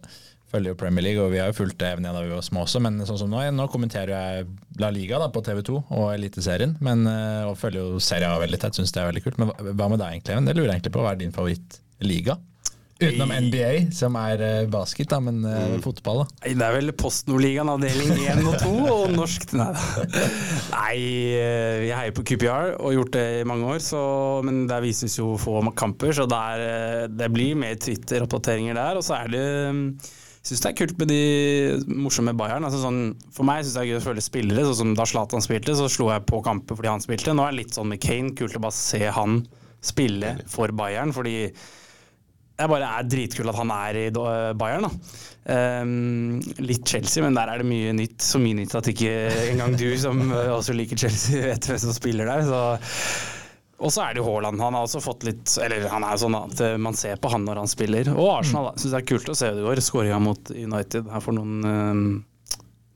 [0.52, 2.64] følger jo Premier League, og vi har jo fulgt det evnen da vi var små
[2.64, 4.48] også, men sånn som nå, nå kommenterer jeg
[4.80, 8.78] La Liga da, på TV2 og Eliteserien, men, eh, og følger jo serien veldig tett,
[8.78, 9.40] syns det er veldig kult.
[9.42, 10.48] Men hva- med deg egentlig, Even?
[10.48, 11.04] Det lurer jeg egentlig på.
[11.04, 12.38] Hva er din favorittliga?
[12.98, 15.76] Utenom NBA, som er eh, basket, da, men mm.
[15.84, 16.50] fotball, da.
[16.50, 20.16] Det er vel PostNordligaen avdeling 1 og 2, og norsk Nei da.
[20.72, 20.96] Nei,
[21.38, 24.00] eh, vi heier på QPR og har gjort det i mange år, så,
[24.48, 28.98] men der vises jo få kamper, så det, er, eh, det blir mer Twitter-oppdateringer der.
[28.98, 32.66] Og så er det jeg syns det er kult med de morsomme Bayern.
[32.66, 33.00] Altså sånn,
[33.34, 34.66] for meg synes det er gøy å følge spillere.
[34.68, 37.34] Sånn som Da Zlatan spilte, så slo jeg på kamper fordi han spilte.
[37.36, 38.34] Nå er det litt sånn med Kane.
[38.38, 39.42] Kult å bare se han
[39.84, 41.36] spille for Bayern, fordi
[42.58, 44.06] det bare er dritkult at han er i
[44.58, 44.88] Bayern.
[44.88, 44.92] da.
[45.48, 48.18] Um, litt Chelsea, men der er det mye nytt.
[48.24, 49.14] Så mye nytt at ikke
[49.52, 52.46] engang du, som også liker Chelsea, vet hvem som spiller der.
[52.48, 52.62] så
[53.78, 54.58] og så er det jo Haaland.
[54.62, 57.44] Han har også fått litt Eller han er jo sånn at man ser på han
[57.46, 58.10] når han spiller.
[58.16, 59.82] Og Arsenal syns det er kult å se det i år.
[59.84, 62.02] Skåringa mot United her for noen um,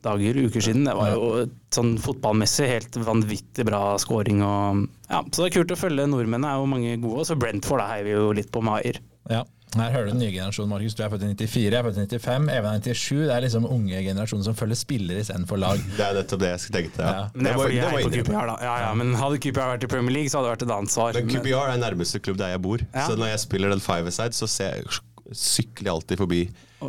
[0.03, 0.89] dager, uker siden.
[0.89, 4.43] Det var jo sånn fotballmessig helt vanvittig bra skåring.
[4.43, 6.09] Ja, så det er kult å følge.
[6.11, 7.23] Nordmennene er jo mange gode.
[7.23, 8.99] Og så Brentford, da heier vi jo litt på Maier.
[9.31, 9.45] Ja.
[9.73, 10.97] Her hører du den nye generasjonen, Markus.
[10.97, 13.21] Du er født i 94, jeg er født i 95, Even er 97.
[13.23, 15.81] Det er liksom unge generasjoner som følger spillere istedenfor lag.
[15.99, 17.07] Det er nettopp det jeg tenkte.
[17.07, 17.15] Ja.
[17.15, 17.23] ja.
[17.35, 18.57] Men det, er fordi jeg er på QPR, da.
[18.67, 20.97] Ja, ja, men hadde QPR vært i Premier League, så hadde det vært et annet
[20.97, 21.17] svar.
[21.17, 23.07] Men QPR er nærmeste klubb der jeg bor, ja.
[23.07, 25.01] så når jeg spiller den five-a-side, så ser jeg
[25.33, 26.41] sykler jeg alltid forbi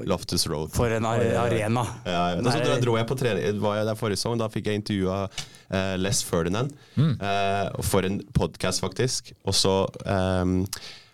[0.10, 0.72] Loftus Road.
[0.74, 1.86] For en arena.
[2.04, 2.42] Ja, ja.
[2.44, 4.40] Så da dro jeg på trening var jeg der forrige sesong.
[4.42, 7.14] Da fikk jeg intervjua uh, Les Ferdinand mm.
[7.22, 9.32] uh, for en podkast, faktisk.
[9.46, 10.64] Og så um,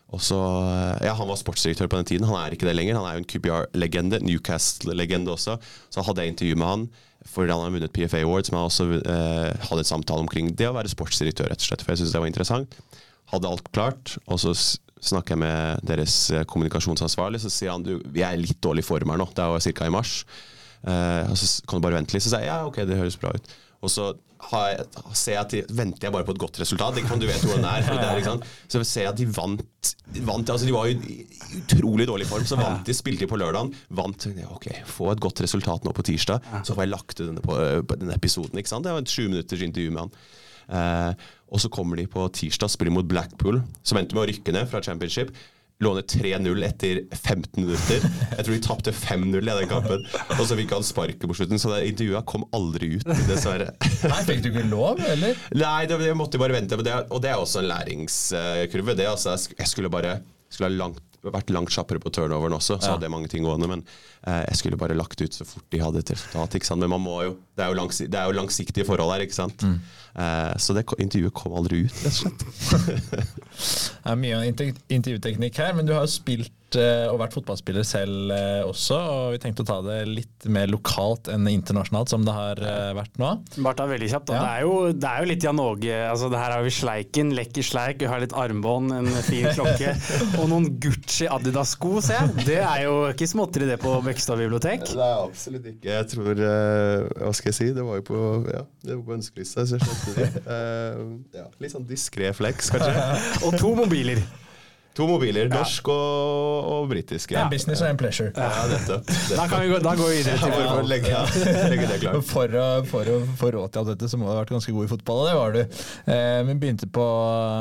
[0.09, 2.97] og så, eh, ja, Han var sportsdirektør på den tiden, han er ikke det lenger.
[2.97, 5.59] Han er jo en QPR-legende, Newcastle-legende også.
[5.93, 6.89] Så hadde jeg intervju med han,
[7.29, 10.69] fordi han har vunnet PFA Awards, men han også eh, hadde et samtale omkring det
[10.69, 11.85] å være sportsdirektør, rett og slett.
[11.85, 12.79] For jeg syntes det var interessant.
[13.29, 14.55] Hadde alt klart, og så
[14.99, 18.83] snakker jeg med deres eh, kommunikasjonsansvarlig, så sier han du, vi er i litt dårlig
[18.87, 19.87] form her nå, det er jo ca.
[19.87, 20.23] i mars.
[20.89, 22.25] Eh, og så kan du bare vente litt.
[22.25, 23.53] Så sier jeg ja, ok, det høres bra ut.
[23.79, 24.85] Og så jeg,
[25.19, 26.97] ser jeg de, venter jeg bare på et godt resultat.
[26.99, 27.87] Ikke du vet hvordan det er.
[27.99, 29.91] Det er så ser jeg at de vant,
[30.25, 31.17] vant altså De var jo i
[31.59, 33.73] utrolig dårlig form, så vant de, spilte de på lørdagen.
[33.99, 34.27] Vant.
[34.55, 37.57] Ok, få et godt resultat nå på tirsdag, så får jeg lagt ut denne, på,
[37.83, 38.59] på denne episoden.
[38.59, 38.87] ikke sant?
[38.87, 40.15] Det var et sju minutters intervju med han.
[40.69, 44.55] Eh, og så kommer de på tirsdag, spiller mot Blackpool, som endte med å rykke
[44.55, 45.33] ned fra championship.
[45.79, 48.01] Låner 3-0 etter 15 minutter.
[48.35, 50.01] Jeg tror de tapte 5-0 i den kampen.
[50.35, 53.69] Og så fikk han sparket på slutten, så det intervjuet kom aldri ut, dessverre.
[54.03, 55.39] Nei, Fikk du ikke lov, eller?
[55.55, 56.75] Nei, det, jeg måtte bare vente.
[56.83, 58.97] Det, og det er også en læringskurve.
[58.99, 60.17] Det, altså, jeg skulle bare
[60.51, 62.95] skulle ha langt vært langt kjappere på turnoveren også, så ja.
[62.95, 63.69] hadde jeg mange ting gående.
[63.71, 63.83] Men
[64.23, 66.59] eh, jeg skulle bare lagt ut så fort de hadde et resultat.
[66.59, 66.83] Ikke sant?
[66.83, 69.39] Men man må jo, det er jo, langs, det er jo langsiktige forhold her, ikke
[69.39, 69.65] sant.
[69.65, 69.79] Mm.
[70.19, 72.47] Eh, så det intervjuet kom aldri ut, rett og slett.
[74.05, 78.33] det er mye intervjuteknikk her, men du har jo spilt Eh, og vært fotballspiller selv
[78.33, 78.97] eh, også.
[78.97, 82.91] og Vi tenkte å ta det litt mer lokalt enn internasjonalt, som det har eh,
[82.97, 83.31] vært nå.
[83.57, 84.33] Bare ta veldig kjapt.
[84.35, 84.41] Ja.
[84.41, 85.95] Det, er jo, det, er jo, litt Jan Åge.
[86.11, 89.95] Altså, her har vi sleiken, lekker sleik, vi har litt armbånd, en fin klokke
[90.39, 90.69] og noen
[91.09, 92.43] Gucci Adidas-sko, ser jeg.
[92.45, 94.83] Det er jo ikke småtteri det på Bøkstad bibliotek.
[94.85, 95.87] Det er absolutt ikke.
[95.89, 97.69] Jeg tror Hva skal jeg si?
[97.73, 98.19] Det var jo på,
[98.53, 98.61] ja,
[98.93, 100.43] på ønskelista, så jeg skjønte det.
[100.45, 102.93] Uh, ja, litt sånn diskré flex, kanskje.
[103.41, 104.21] og to mobiler.
[104.99, 105.47] To mobiler.
[105.51, 107.31] Norsk og, og britisk.
[107.31, 107.45] Ja.
[107.49, 108.31] pleasure.
[108.35, 109.35] Ja, dette, dette.
[109.39, 111.21] Da, kan vi gå, da går vi videre til for, å legge,
[111.71, 112.25] legge det klart.
[112.33, 114.73] For å, for å få råd til alt dette, så må du ha vært ganske
[114.75, 115.79] god i fotball, og det var du.
[116.11, 117.05] Eh, vi begynte på,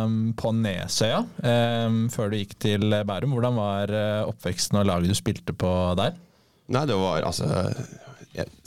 [0.08, 3.36] um, på Nesøya eh, før du gikk til Bærum.
[3.36, 6.18] Hvordan var eh, oppveksten og laget du spilte på der?
[6.74, 7.48] Nei, det var altså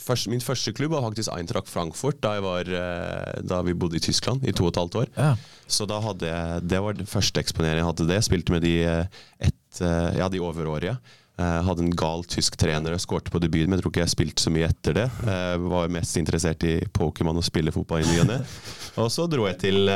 [0.02, 4.02] Først, min første klubb var faktisk Eintracht Frankfurt, da, var, eh, da, vi bodde i
[4.02, 5.10] Tyskland i to og et halvt år.
[5.16, 5.32] Ja.
[5.66, 8.20] Så da hadde jeg, Det var den første eksponeringen jeg hadde det.
[8.20, 9.06] Jeg spilte med de, eh,
[9.48, 10.96] et, eh, ja, de overårige.
[11.38, 14.12] Jeg hadde en gal tysk trener og skårte på debuten, men jeg tror ikke jeg
[14.12, 15.06] spilte så mye etter det.
[15.24, 18.36] Jeg var mest interessert i Pokémon og spille fotball i ny og ne.
[19.00, 19.88] Og så dro jeg til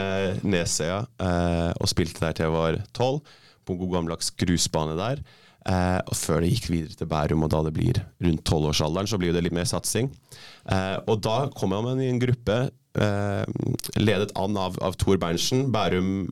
[0.43, 1.05] Nesøya
[1.77, 3.21] og spilte der til jeg var tolv,
[3.67, 5.21] på en god gammeldags grusbane der.
[5.67, 9.19] Eh, og før det gikk videre til Bærum, og da det blir rundt tolvårsalderen, så
[9.19, 10.13] blir det litt mer satsing.
[10.71, 13.57] Eh, og da kom man i en gruppe eh,
[13.99, 16.29] ledet an av, av Tor Berntsen, Bærum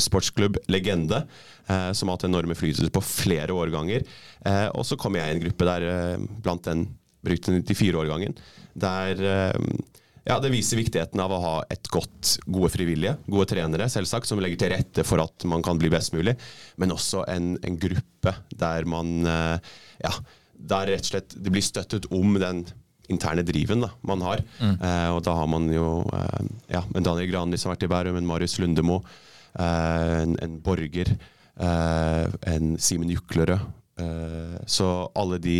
[0.00, 1.24] sportsklubb legende,
[1.66, 4.06] eh, som har hatt enorme flytelser på flere årganger.
[4.46, 6.86] Eh, og så kom jeg i en gruppe der eh, blant den
[7.26, 8.36] brukte 94-årgangen,
[8.78, 9.18] der
[10.26, 14.40] ja, Det viser viktigheten av å ha et godt, gode frivillige, gode trenere, selvsagt, som
[14.42, 16.34] legger til rette for at man kan bli best mulig,
[16.82, 20.12] men også en, en gruppe der man eh, ja,
[20.56, 22.64] der rett og slett det blir støttet om den
[23.12, 24.42] interne driven da, man har.
[24.58, 24.74] Mm.
[24.74, 27.92] Eh, og da har man jo eh, ja, en Daniel Granli som har vært i
[27.92, 29.00] Bærum, en Marius Lundemo,
[29.54, 31.14] eh, en, en, Borger,
[31.54, 33.60] eh, en Simen Juklerød.
[34.02, 35.58] Eh, så alle de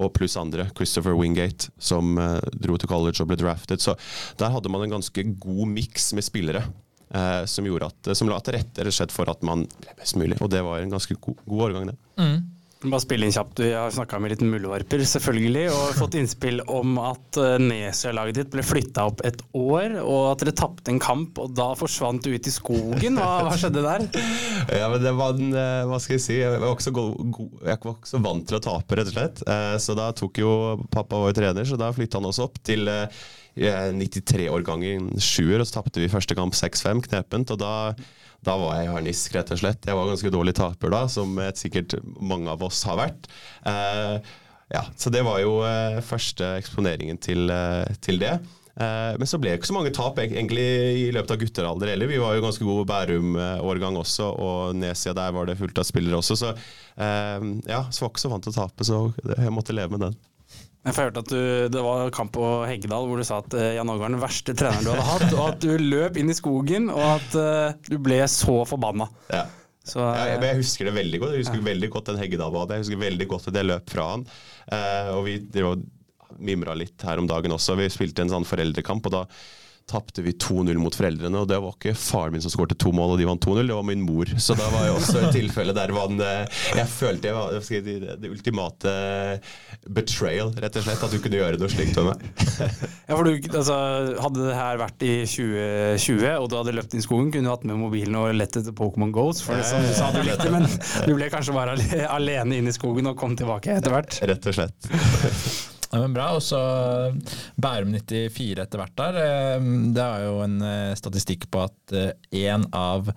[0.00, 0.68] og pluss andre.
[0.76, 3.82] Christopher Wingate, som uh, dro til college og ble drafted.
[3.82, 3.96] Så
[4.40, 6.64] der hadde man en ganske god miks med spillere.
[7.10, 10.38] Uh, som, at, som la til rette for at man ble best mulig.
[10.40, 11.98] Og det var en ganske god, god årgang, det.
[12.20, 12.40] Mm.
[12.80, 13.60] Bare spille inn kjapt.
[13.60, 18.54] Jeg har snakka med litt muldvarper, selvfølgelig, og fått innspill om at eh, Nesøya-laget ditt
[18.54, 22.32] ble flytta opp et år, og at dere tapte en kamp, og da forsvant du
[22.32, 23.20] ut i skogen.
[23.20, 24.06] Hva, hva skjedde der?
[24.80, 26.38] Ja, men det var en, eh, Hva skal jeg si?
[26.38, 29.42] Jeg var ikke så, go vant til å tape, rett og slett.
[29.44, 30.54] Eh, så da tok jo
[30.94, 32.88] Pappa jo trener, så da flytta han oss opp til
[33.60, 37.52] 93-årgangen sjuer, og så tapte vi første kamp 6-5, knepent.
[37.52, 37.74] og da
[38.46, 39.84] Da var jeg i harnisk, rett og slett.
[39.84, 43.28] Jeg var ganske dårlig taper da, som sikkert mange av oss har vært.
[43.68, 44.16] Eh,
[44.70, 48.36] ja, Så det var jo eh, første eksponeringen til, eh, til det.
[48.80, 50.64] Eh, men så ble det ikke så mange tap egentlig
[51.02, 52.08] i løpet av gutteralder heller.
[52.08, 56.22] Vi var jo ganske gode Bærum-årgang også, og nedsida der var det fullt av spillere
[56.22, 56.38] også.
[56.38, 59.02] Så eh, ja, så var ikke så vant til å tape, så
[59.34, 60.18] jeg måtte leve med den.
[60.80, 61.40] Jeg hørte at du,
[61.72, 64.54] Det var kamp på Heggedal hvor du sa at uh, Jan Åge var den verste
[64.56, 67.98] treneren du hadde hatt, og at du løp inn i skogen, og at uh, du
[68.00, 69.10] ble så forbanna.
[69.28, 69.44] Ja.
[69.90, 71.34] Så, ja, jeg, husker det veldig godt.
[71.34, 71.66] Jeg husker ja.
[71.70, 74.26] veldig godt den Heggedal var Jeg husker veldig godt at jeg løp fra han.
[75.16, 75.38] og vi
[76.40, 77.76] mimra litt her om dagen også.
[77.80, 79.22] Vi spilte en sånn foreldrekamp, og da
[79.90, 81.42] tapte vi 2-0 mot foreldrene.
[81.42, 83.76] Og det var ikke faren min som skåret to mål, og de vant 2-0, det
[83.76, 84.30] var min mor.
[84.38, 87.96] Så da var jeg også et tilfelle der man eh, Jeg følte jeg var det,
[88.22, 88.94] det, ultimate
[89.90, 91.06] betrayal, rett og slett.
[91.06, 92.26] At du kunne gjøre noe slikt med meg.
[93.08, 93.78] ja, for du, altså,
[94.26, 97.54] hadde det her vært i 2020, og du hadde løpt inn i skogen, kunne du
[97.54, 100.50] hatt med mobilen og lett etter Pokémon Goes, for det som du sa du likte,
[100.52, 100.68] men
[101.06, 101.76] du ble kanskje bare
[102.10, 104.20] alene inn i skogen og kom tilbake etter hvert?
[104.30, 104.90] Rett og slett.
[105.90, 106.30] Ja, men bra.
[106.38, 106.60] Og så
[107.60, 109.20] Bærum 94 etter hvert der.
[109.24, 112.00] Eh, det er jo en eh, statistikk på at
[112.30, 113.12] én eh, av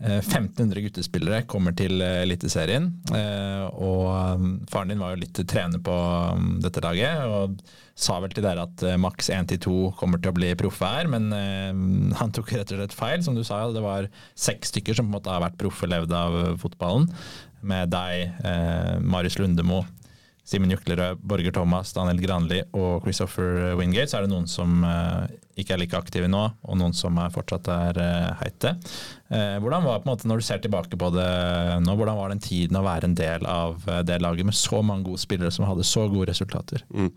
[0.00, 2.86] 1500 guttespillere kommer til Eliteserien.
[3.84, 4.06] Og
[4.72, 7.60] faren din var jo litt trener på um, dette laget, og
[8.00, 11.28] sa vel til dere at maks 1-2 kommer til å bli proffe her, men
[12.16, 13.20] han tok rett og slett feil.
[13.28, 16.16] Som du sa, det var seks stykker som på en måte har vært proffe levd
[16.16, 17.10] av fotballen.
[17.60, 18.40] Med deg,
[19.04, 19.82] Marius Lundemo,
[20.50, 25.28] Simen Juklerød, Borger Thomas, Daniel Granli og Christopher Wingate, så er det noen som uh,
[25.54, 28.72] ikke er like aktive nå, og noen som er fortsatt er uh, heite.
[29.30, 31.28] Uh, hvordan var på en måte, Når du ser tilbake på det
[31.84, 35.06] nå, hvordan var den tiden å være en del av det laget med så mange
[35.06, 36.82] gode spillere som hadde så gode resultater?
[36.90, 37.12] Mm.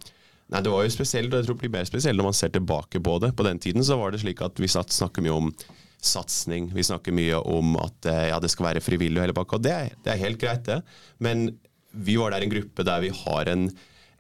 [0.54, 2.54] Nei, Det var jo spesielt, og jeg tror det blir mer spesielt når man ser
[2.54, 3.34] tilbake på det.
[3.34, 5.54] På den tiden så var det slik at vi snakker mye om
[6.04, 9.58] satsing, vi snakker mye om at ja, det skal være frivillig og hele pakka.
[9.64, 10.84] Det, det er helt greit, det.
[11.24, 11.48] Men
[11.94, 13.68] vi var der en gruppe der vi har en,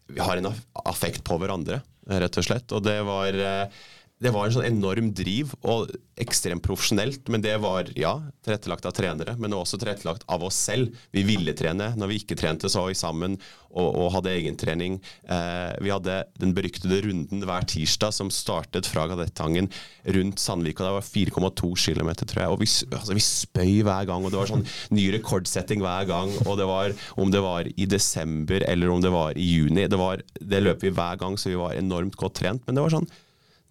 [0.07, 0.51] vi har en
[0.86, 2.71] affekt på hverandre, rett og slett.
[2.75, 3.83] Og det var eh,
[4.23, 7.27] det var en sånn enorm driv, og ekstremt profesjonelt.
[7.31, 8.13] Men det var ja,
[8.45, 10.93] tilrettelagt av trenere, men også tilrettelagt av oss selv.
[11.15, 11.91] Vi ville trene.
[11.97, 13.38] Når vi ikke trente, så var vi sammen
[13.73, 14.99] og, og hadde egentrening.
[15.25, 19.71] Eh, vi hadde den beryktede runden hver tirsdag som startet fra Kadettangen
[20.15, 20.86] rundt Sandvika.
[20.86, 22.53] Det var 4,2 km, tror jeg.
[22.53, 24.23] Og vi, altså, vi, spøy hver gang.
[24.23, 26.31] og Det var sånn ny rekordsetting hver gang.
[26.45, 29.89] og det var Om det var i desember eller om det var i juni.
[29.89, 32.63] Det, var, det løp vi hver gang, så vi var enormt godt trent.
[32.67, 33.09] Men det var sånn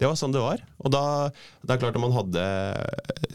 [0.02, 0.62] det var sånn det var.
[0.82, 1.04] Og da,
[1.62, 2.42] det er klart at man hadde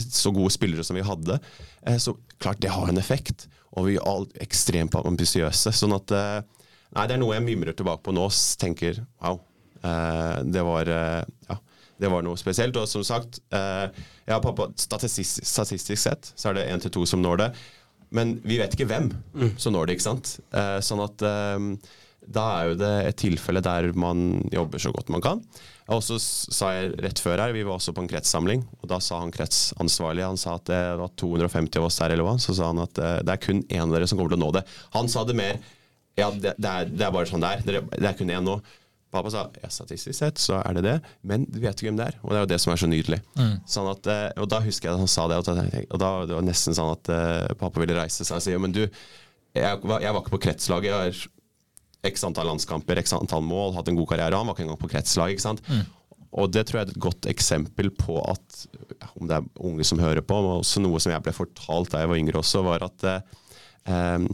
[0.03, 1.39] så gode spillere som vi hadde,
[1.87, 3.47] eh, så klart det har en effekt.
[3.77, 5.71] Og vi er all ekstremt ambisiøse.
[5.75, 6.39] Sånn at eh,
[6.95, 9.41] Nei, det er noe jeg mimrer tilbake på nå og tenker wow.
[9.83, 11.57] Eh, det var ja,
[11.99, 12.79] det var noe spesielt.
[12.79, 17.23] Og som sagt, ja, pappa, statistisk, statistisk, sett så er det én til to som
[17.23, 17.49] når det.
[18.15, 19.57] Men vi vet ikke hvem mm.
[19.59, 20.37] som når det, ikke sant.
[20.87, 21.25] sånn at
[22.27, 25.43] da er jo det et tilfelle der man jobber så godt man kan.
[25.93, 28.99] Og så sa jeg rett før her, Vi var også på en kretssamling, og da
[29.03, 32.35] sa han kretsansvarlig han sa at det var 250 av oss der, eller hva.
[32.43, 34.45] Så sa han at eh, det er kun én av dere som kommer til å
[34.45, 34.65] nå det.
[34.97, 35.55] Han sa det mer
[36.17, 37.81] Ja, det, det, er, det er, bare sånn det er.
[37.93, 38.57] Det er kun én nå.
[39.13, 42.09] Pappa sa ja, statistisk sett så er det det, men du vet ikke hvem det
[42.09, 42.17] er.
[42.25, 43.21] Og det er jo det som er så nydelig.
[43.39, 43.53] Mm.
[43.69, 46.11] Sånn at, eh, og da husker jeg at han sa det, og da, og da
[46.27, 48.83] det var nesten sånn at uh, pappa ville reise seg og si ja, men du,
[49.55, 50.91] jeg jeg var ikke på kretslaget.
[50.91, 51.23] Jeg har
[52.05, 54.37] x antall landskamper, x antall mål, hatt en god karriere.
[54.37, 55.33] Han var ikke engang på kretslag.
[55.33, 55.63] ikke sant?
[55.67, 55.85] Mm.
[56.37, 58.65] Og det tror jeg er et godt eksempel på at,
[59.15, 62.03] om det er unge som hører på, men også noe som jeg ble fortalt da
[62.03, 64.27] jeg var yngre også, var at eh,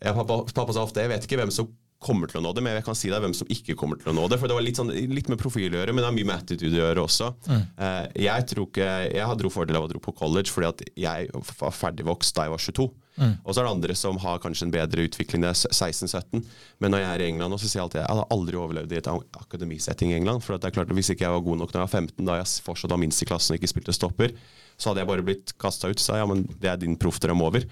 [0.00, 2.62] ja, pappa, pappa, sa ofte jeg vet ikke hvem som kommer til å nå det,
[2.64, 4.38] men jeg kan si deg hvem som ikke kommer til å nå det.
[4.40, 6.38] For det var litt, sånn, litt med profil å gjøre, men det har mye med
[6.38, 7.28] attitude å gjøre også.
[7.44, 7.66] Mm.
[7.84, 11.28] Eh, jeg tror ikke, jeg dro fordel av å dro på college fordi at jeg
[11.60, 12.86] var ferdigvokst da jeg var 22.
[13.20, 13.34] Mm.
[13.44, 16.40] Og så er det andre som har kanskje en bedre utvikling, det er 16-17.
[16.80, 19.00] Men når jeg er i England, så sier jeg alltid jeg hadde aldri overlevd i
[19.02, 19.10] et
[19.42, 20.44] akademisetting i England.
[20.46, 22.30] For det er klart at Hvis ikke jeg var god nok når jeg var 15,
[22.30, 24.32] da jeg fortsatt var minst i klassen og ikke spilte stopper,
[24.80, 26.00] så hadde jeg bare blitt kasta ut.
[26.00, 27.68] Så ja, men det er din proffdrøm over.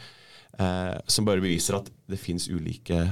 [0.59, 3.07] Eh, som bare beviser at det fins ulike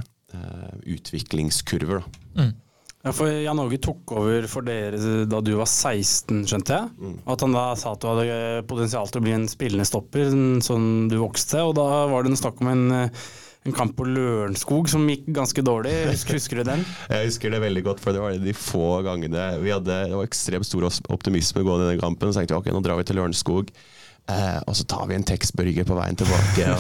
[0.87, 2.03] utviklingskurver.
[2.03, 2.43] da.
[2.43, 2.55] Mm.
[3.07, 4.99] Ja, for Jan Åge tok over for dere
[5.31, 6.95] da du var 16, skjønte jeg.
[6.99, 7.19] Mm.
[7.31, 10.33] At han da sa at du hadde potensial til å bli en spillende stopper,
[10.67, 11.63] sånn du vokste.
[11.63, 15.63] Og da var det en snakk om en, en kamp på Lørenskog som gikk ganske
[15.63, 15.95] dårlig.
[16.11, 16.83] Husker, husker, du den?
[17.15, 20.27] Jeg husker det veldig godt, for det var de få gangene vi hadde Det var
[20.27, 22.35] ekstremt stor optimisme gående i den kampen.
[22.35, 23.71] Så tenkte vi ok, nå drar vi til Lørenskog.
[24.27, 26.71] Eh, og så tar vi en tekstburger på veien tilbake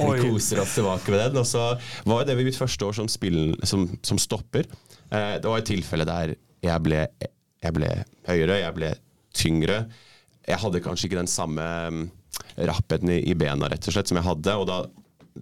[0.00, 1.40] og koser oss tilbake med den.
[1.42, 1.70] Og så
[2.08, 4.68] var det mitt første år som, spill, som, som stopper.
[5.12, 7.04] Eh, det var et tilfelle der jeg ble,
[7.62, 7.90] jeg ble,
[8.28, 8.92] høyere, jeg ble
[9.36, 9.82] tyngre.
[10.48, 11.66] Jeg hadde kanskje ikke den samme
[12.56, 14.56] rappheten i, i bena, rett og slett, som jeg hadde.
[14.56, 14.80] og da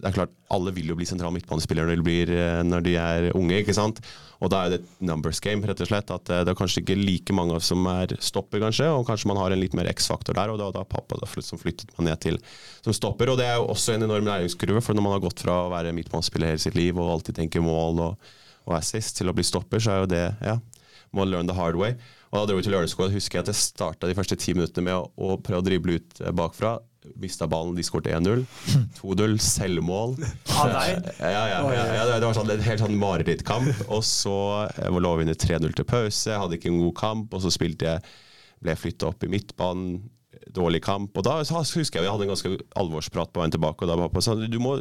[0.00, 3.28] det er klart, Alle vil jo bli sentral midtbanespillere når de, eh, når de er
[3.34, 3.60] unge.
[3.60, 4.00] ikke sant?
[4.40, 6.10] Og da er det et numbers game, rett og slett.
[6.12, 8.88] At eh, det er kanskje ikke like mange som er stopper, kanskje.
[8.92, 11.60] Og kanskje man har en litt mer X-faktor der, og da, da pappa da, som
[11.60, 12.40] flyttet man ned til
[12.84, 13.32] som stopper.
[13.32, 15.72] Og det er jo også en enorm læringskurve, for når man har gått fra å
[15.72, 18.30] være midtbanespiller hele sitt liv og alltid tenke mål og,
[18.68, 20.58] og assist, til å bli stopper, så er jo det ja,
[21.16, 21.96] må learn the hard way.
[22.30, 24.88] Og da dro vi til Lørenskog, husker jeg at jeg starta de første ti minuttene
[24.88, 26.76] med å, å prøve å drible ut eh, bakfra
[27.20, 28.42] mista ballen, de skåret 1-0.
[28.98, 30.16] 2-0, selvmål.
[30.56, 31.10] Av deg?
[31.20, 33.86] Ja, ja, ja, ja, det var sånn, en helt sånn marerittkamp.
[33.88, 34.36] Og så
[34.68, 37.36] eh, lå vi under 3-0 til pause, jeg hadde ikke en god kamp.
[37.36, 38.16] Og så spilte jeg,
[38.62, 40.00] ble jeg flytta opp i midtbanen,
[40.56, 41.16] dårlig kamp.
[41.18, 43.84] Og da husker jeg vi hadde en ganske alvorsprat på veien tilbake.
[43.84, 44.78] Og da var på sånn, du må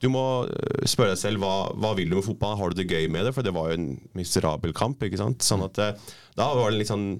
[0.00, 2.56] du må eh, spørre deg selv hva, hva vil du med fotball.
[2.60, 3.34] Har du det gøy med det?
[3.36, 5.02] For det var jo en miserabel kamp.
[5.04, 5.44] ikke sant?
[5.44, 7.12] Sånn at eh, Da var det litt sånn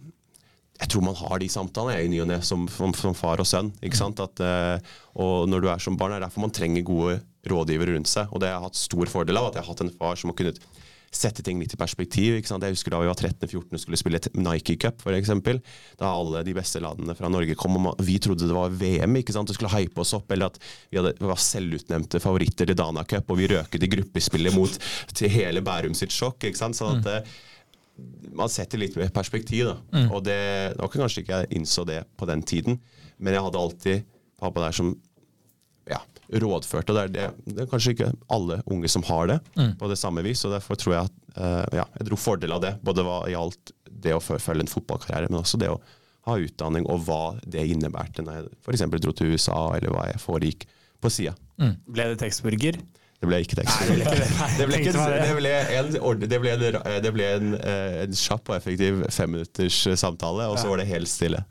[0.80, 3.68] jeg tror man har de samtalene i ny og ne som, som, far og sønn.
[3.84, 4.20] ikke sant?
[4.22, 7.18] At, uh, og når du er som barn, er derfor man trenger gode
[7.50, 8.30] rådgivere rundt seg.
[8.32, 10.32] Og det har jeg hatt stor fordel av, at jeg har hatt en far som
[10.32, 10.62] har kunnet
[11.10, 12.36] sette ting litt i perspektiv.
[12.38, 12.64] ikke sant?
[12.64, 15.32] Jeg husker da vi var 13-14 og skulle spille Nike Cup, f.eks.
[15.98, 19.18] Da alle de beste landene fra Norge kom, og vi trodde det var VM.
[19.20, 19.50] ikke sant?
[19.50, 23.04] Og skulle hype oss opp, eller at vi, hadde, vi var selvutnevnte favoritter til Dana
[23.10, 24.80] Cup, og vi røket i gruppespillet mot
[25.12, 26.46] til hele Bærum sitt sjokk.
[26.46, 26.78] ikke sant?
[26.78, 27.38] Sånn at mm
[28.36, 29.68] man setter litt mer perspektiv.
[29.70, 29.76] da.
[29.96, 30.08] Mm.
[30.14, 30.40] Og det,
[30.74, 32.80] det var kanskje ikke jeg innså det på den tiden,
[33.18, 34.04] men jeg hadde alltid
[34.40, 34.94] pappa der som
[35.90, 36.92] ja, rådførte.
[36.92, 39.74] Og det er, det, det er kanskje ikke alle unge som har det mm.
[39.80, 40.44] på det samme vis.
[40.46, 42.74] og Derfor tror jeg at uh, ja, jeg dro fordel av det.
[42.86, 45.80] Både hva gjaldt det å følge en fotballkarriere, men også det å
[46.28, 48.86] ha utdanning, og hva det innebærte når jeg f.eks.
[49.00, 50.66] dro til USA, eller hva jeg foregikk
[51.00, 51.34] på sida.
[51.60, 51.74] Mm.
[51.88, 52.80] Ble det tekstburger?
[53.20, 53.98] Det ble ikke tekstspill.
[54.00, 58.54] Det ble, ikke, det ble en, det ble en, det ble en, en kjapp og
[58.56, 61.42] effektiv femminutters eh, samtale, og så var det helt stille.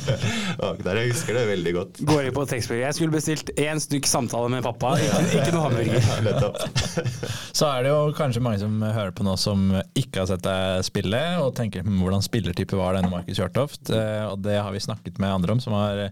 [0.86, 1.98] Der jeg husker det veldig godt.
[2.06, 2.78] Går inn på tekstspill.
[2.84, 6.70] Jeg skulle bestilt én stykk samtale med pappa, ikke, ikke noe hamburger.
[7.58, 9.66] så er det jo kanskje mange som hører på nå som
[9.98, 13.90] ikke har sett deg spille, og tenker hm, hvordan spillertype var denne Markus Hjørtoft?
[13.90, 16.06] Eh, og det har vi snakket med andre om, som har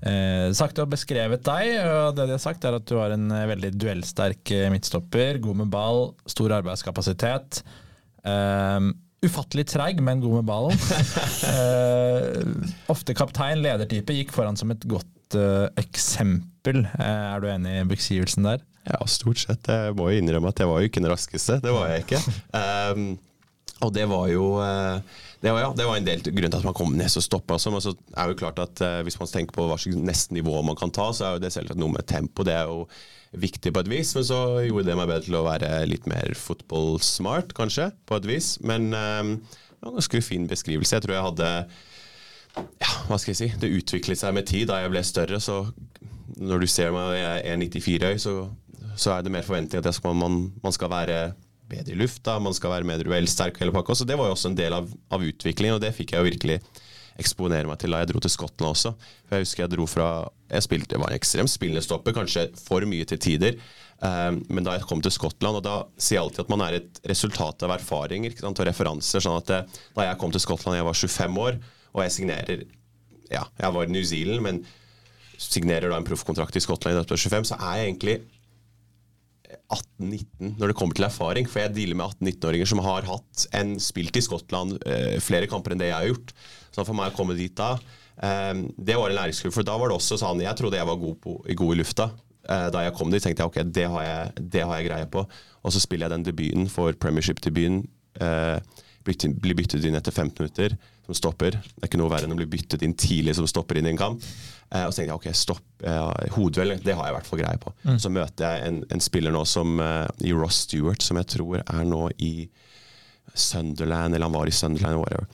[0.00, 1.76] eh, sagt og beskrevet deg.
[1.84, 5.40] og Det de har sagt, er at du har en eh, veldig duellsterk eh, midtstopper.
[5.44, 7.62] God med ball, stor arbeidskapasitet.
[8.24, 8.90] Eh,
[9.22, 10.78] ufattelig treig, men god med ballen.
[11.52, 14.16] eh, ofte kaptein, ledertype.
[14.18, 16.84] Gikk foran som et godt eh, eksempel.
[16.94, 18.62] Uh, er du enig i beskrivelsen der?
[18.86, 19.68] Ja, stort sett.
[19.70, 21.60] Jeg må jo innrømme at jeg var jo ikke den raskeste.
[21.62, 22.22] Det var jeg ikke.
[22.54, 23.12] Um,
[23.86, 24.46] og det var jo
[25.42, 27.56] det var, ja, det var en del grunn til at man kom ned og stoppa.
[27.56, 27.72] Altså.
[27.74, 30.36] Men så er det jo klart at eh, hvis man tenker på hva slags neste
[30.36, 32.46] nivå man kan ta, så er jo det selvsagt noe med tempo.
[32.46, 32.84] Det er jo
[33.42, 36.34] viktig på et vis, men så gjorde det meg bedre til å være litt mer
[36.38, 38.54] fotballsmart, kanskje, på et vis.
[38.62, 40.94] Men eh, det var en ganske fin beskrivelse.
[40.94, 41.52] Jeg tror jeg hadde
[42.54, 44.68] ja, hva skal jeg si, Det utviklet seg med tid.
[44.70, 45.64] Da jeg ble større, så
[46.38, 48.36] når du ser meg jeg er 1,94 høy, så,
[48.94, 51.32] så er det mer forventning at skal, man, man skal være
[51.72, 53.60] bedre i lufta, man skal være mer duellsterk.
[53.60, 56.14] hele pakka, så Det var jo også en del av, av utviklingen, og det fikk
[56.14, 56.58] jeg jo virkelig
[57.20, 58.94] eksponere meg til da jeg dro til Skottland også.
[59.28, 60.08] For Jeg husker jeg dro fra
[60.52, 63.56] Jeg spilte, var en ekstrem spillende stopper, kanskje for mye til tider.
[64.02, 66.80] Um, men da jeg kom til Skottland, og da sier jeg alltid at man er
[66.80, 69.22] et resultat av erfaringer sant, og referanser.
[69.22, 71.58] sånn at eh, Da jeg kom til Skottland, jeg var 25 år,
[71.94, 72.64] og jeg signerer
[73.30, 74.64] Ja, jeg var i New Zealand, men
[75.38, 78.16] signerer da en proffkontrakt i Skottland i 25, så er jeg egentlig
[79.72, 81.48] 18-19 når det kommer til erfaring.
[81.50, 85.74] For jeg dealer med 18-19-åringer som har hatt en spilt i Skottland eh, flere kamper
[85.74, 86.34] enn det jeg har gjort.
[86.72, 89.54] Så for meg å komme dit da eh, Det var en læringskurve.
[89.58, 92.10] For da var det også sånn Jeg trodde jeg var god, på, god i lufta.
[92.42, 95.10] Eh, da jeg kom dit, tenkte jeg ok, det har jeg, det har jeg greie
[95.12, 95.26] på.
[95.62, 97.84] Og så spiller jeg den debuten for premiership-debuten.
[98.22, 101.56] Eh, blir byttet inn etter 15 minutter som stopper.
[101.58, 103.94] Det er ikke noe verre enn å bli byttet inn tidlig som stopper inn i
[103.94, 104.26] en kamp.
[104.72, 107.42] Eh, og så tenkte jeg ok, stopp, eh, hodeduell, det har jeg i hvert fall
[107.42, 107.74] greie på.
[107.84, 107.98] Mm.
[108.00, 111.60] Så møter jeg en, en spiller nå som eh, i Ross Stewart, som jeg tror
[111.62, 112.48] er nå i
[113.34, 115.28] Sunderland, eller han var i Sunderland, whatever.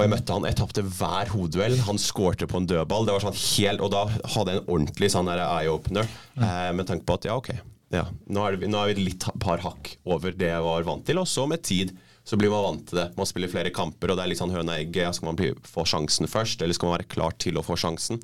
[0.00, 1.74] Og jeg møtte han, jeg tapte hver hodeduell.
[1.84, 3.04] Han skårte på en dødball.
[3.04, 6.46] Det var sånn helt, Og da hadde jeg en ordentlig sånn eye-opener mm.
[6.46, 7.50] eh, med tanke på at ja, ok,
[7.92, 11.04] ja, nå, er det, nå er vi litt par hakk over det jeg var vant
[11.04, 11.20] til.
[11.20, 11.92] Og så med tid
[12.30, 13.08] så blir man vant til det.
[13.18, 14.94] Man spiller flere kamper, og det er litt sånn høna egg.
[15.16, 18.20] Skal man bli, få sjansen først, eller skal man være klar til å få sjansen?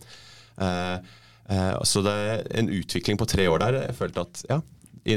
[0.61, 1.03] Uh,
[1.51, 3.81] uh, så det er en utvikling på tre år der.
[3.89, 4.61] Jeg følte at ja,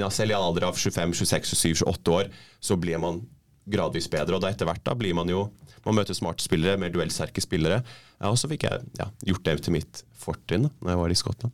[0.09, 2.34] selv i en alder av 25, 26, 27, 28 år,
[2.66, 3.22] så blir man
[3.70, 4.39] gradvis bedre.
[4.39, 5.51] Og da etter hvert da blir man jo
[5.86, 7.78] Man møter smarte spillere, mer duellsterke spillere.
[8.20, 11.13] Ja, og så fikk jeg ja, gjort det til mitt fortrinn da når jeg var
[11.13, 11.53] i Skottland.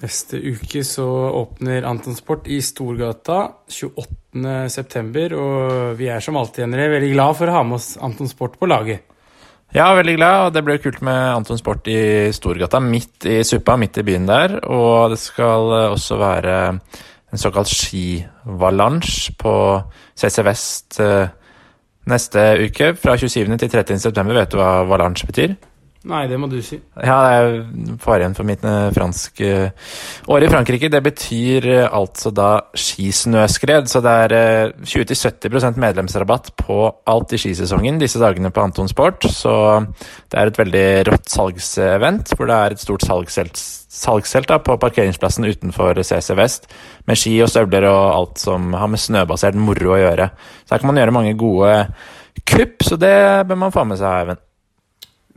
[0.00, 1.04] Neste uke så
[1.36, 5.24] åpner Anton Sport i Storgata 28.9.
[5.36, 8.56] Og vi er som alltid Endre, veldig glad for å ha med oss Anton Sport
[8.60, 9.04] på laget.
[9.76, 10.46] Ja, veldig glad.
[10.46, 12.00] Og det blir kult med Anton Sport i
[12.32, 14.56] Storgata, midt i suppa, midt i byen der.
[14.72, 16.56] Og det skal også være
[17.30, 19.54] en såkalt skivalansj på
[20.18, 21.28] CC Vest eh,
[22.10, 22.94] neste uke.
[22.96, 23.44] Fra 27.
[23.60, 24.00] til 30.
[24.02, 24.40] september.
[24.40, 25.54] Vet du hva valansj betyr?
[26.08, 26.78] Nei, det må du si.
[26.96, 28.62] Ja, det er faren for mitt
[28.96, 29.50] franske
[30.32, 30.88] år i Frankrike.
[30.88, 33.90] Det betyr eh, altså da skisnøskred.
[33.92, 39.28] Så det er 20-70% medlemsrabatt på alt i skisesongen disse dagene på Anton Sport.
[39.28, 39.52] Så
[40.32, 46.00] det er et veldig rått salgsevent, hvor det er et stort salgselt, på parkeringsplassen utenfor
[46.00, 46.70] CC Vest.
[47.12, 50.32] Med ski og støvler og alt som har med snøbasert moro å gjøre.
[50.64, 51.74] Så her kan man gjøre mange gode
[52.48, 53.18] kupp, så det
[53.50, 54.46] bør man få med seg, Eivind.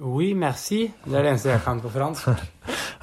[0.02, 0.88] Oui, merci.
[1.06, 2.32] Det er det eneste jeg kan på fransk.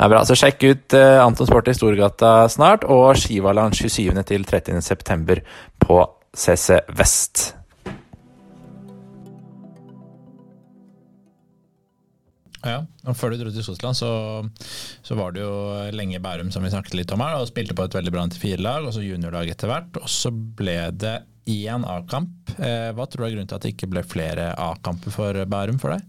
[0.00, 4.14] Det er bra, så Sjekk ut uh, Anton Sport i Storgata snart, og Skivaland 27.
[4.24, 4.80] til 30.
[4.80, 5.42] september
[5.76, 5.98] på
[6.32, 7.42] CC Vest.
[12.64, 12.78] Ja,
[13.08, 14.10] og Før du dro til Skottland, så,
[15.04, 15.52] så, var det jo
[15.96, 18.88] lenge Bærum som vi snakket litt om her, og spilte på et veldig bra 94-lag,
[18.88, 20.00] og så juniorlag etter hvert.
[20.00, 21.18] Og så ble det
[21.50, 22.54] én A-kamp.
[22.56, 25.80] Eh, hva tror du er grunnen til at det ikke ble flere A-kamper for Bærum
[25.82, 26.08] for deg?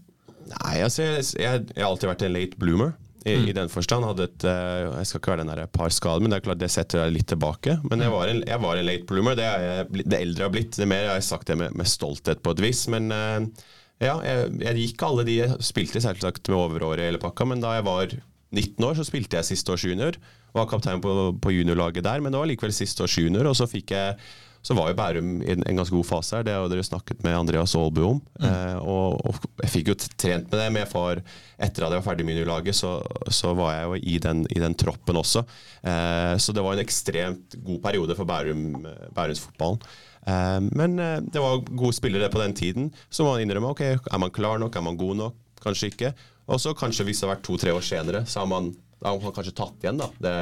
[0.50, 2.94] Nei, altså jeg, jeg, jeg, har alltid vært en late bloomer.
[3.22, 3.44] I, mm.
[3.46, 6.40] i den forstand hadde et uh, Jeg skal ikke være den par skader, men det
[6.40, 7.76] er klart det setter deg litt tilbake.
[7.86, 9.38] Men jeg var en, jeg var en late bloomer.
[9.38, 11.90] Det, er det eldre jeg har blitt, det mer jeg har sagt det med, med
[11.90, 12.82] stolthet på et vis.
[12.90, 13.68] Men uh,
[14.02, 17.62] ja, jeg, jeg, gikk alle de Jeg spilte selvsagt med overåret i hele pakka, men
[17.62, 18.16] da jeg var
[18.52, 20.18] 19 år, så spilte jeg siste års junior.
[20.52, 23.46] Var kaptein på, på juniorlaget der, men det var likevel siste års junior.
[23.48, 24.18] Og så fikk jeg
[24.62, 26.46] så var jo Bærum i en, en ganske god fase her.
[26.46, 28.20] Det har dere snakket med Andreas Aalbu om.
[28.38, 28.46] Mm.
[28.46, 31.18] Eh, og, og, jeg fikk jo trent med det med far
[31.62, 32.94] etter at jeg var ferdig med juniorlaget, så,
[33.30, 35.44] så var jeg jo i den, i den troppen også.
[35.82, 39.82] Eh, så det var en ekstremt god periode for Bærum, Bærumsfotballen.
[40.26, 43.82] Eh, men eh, det var gode spillere på den tiden, så må man innrømme ok,
[43.82, 46.12] er man klar nok, er man god nok, kanskje ikke.
[46.50, 49.34] Og så kanskje hvis det har vært to-tre år senere, så har man, har man
[49.34, 50.34] kanskje tatt igjen da, det,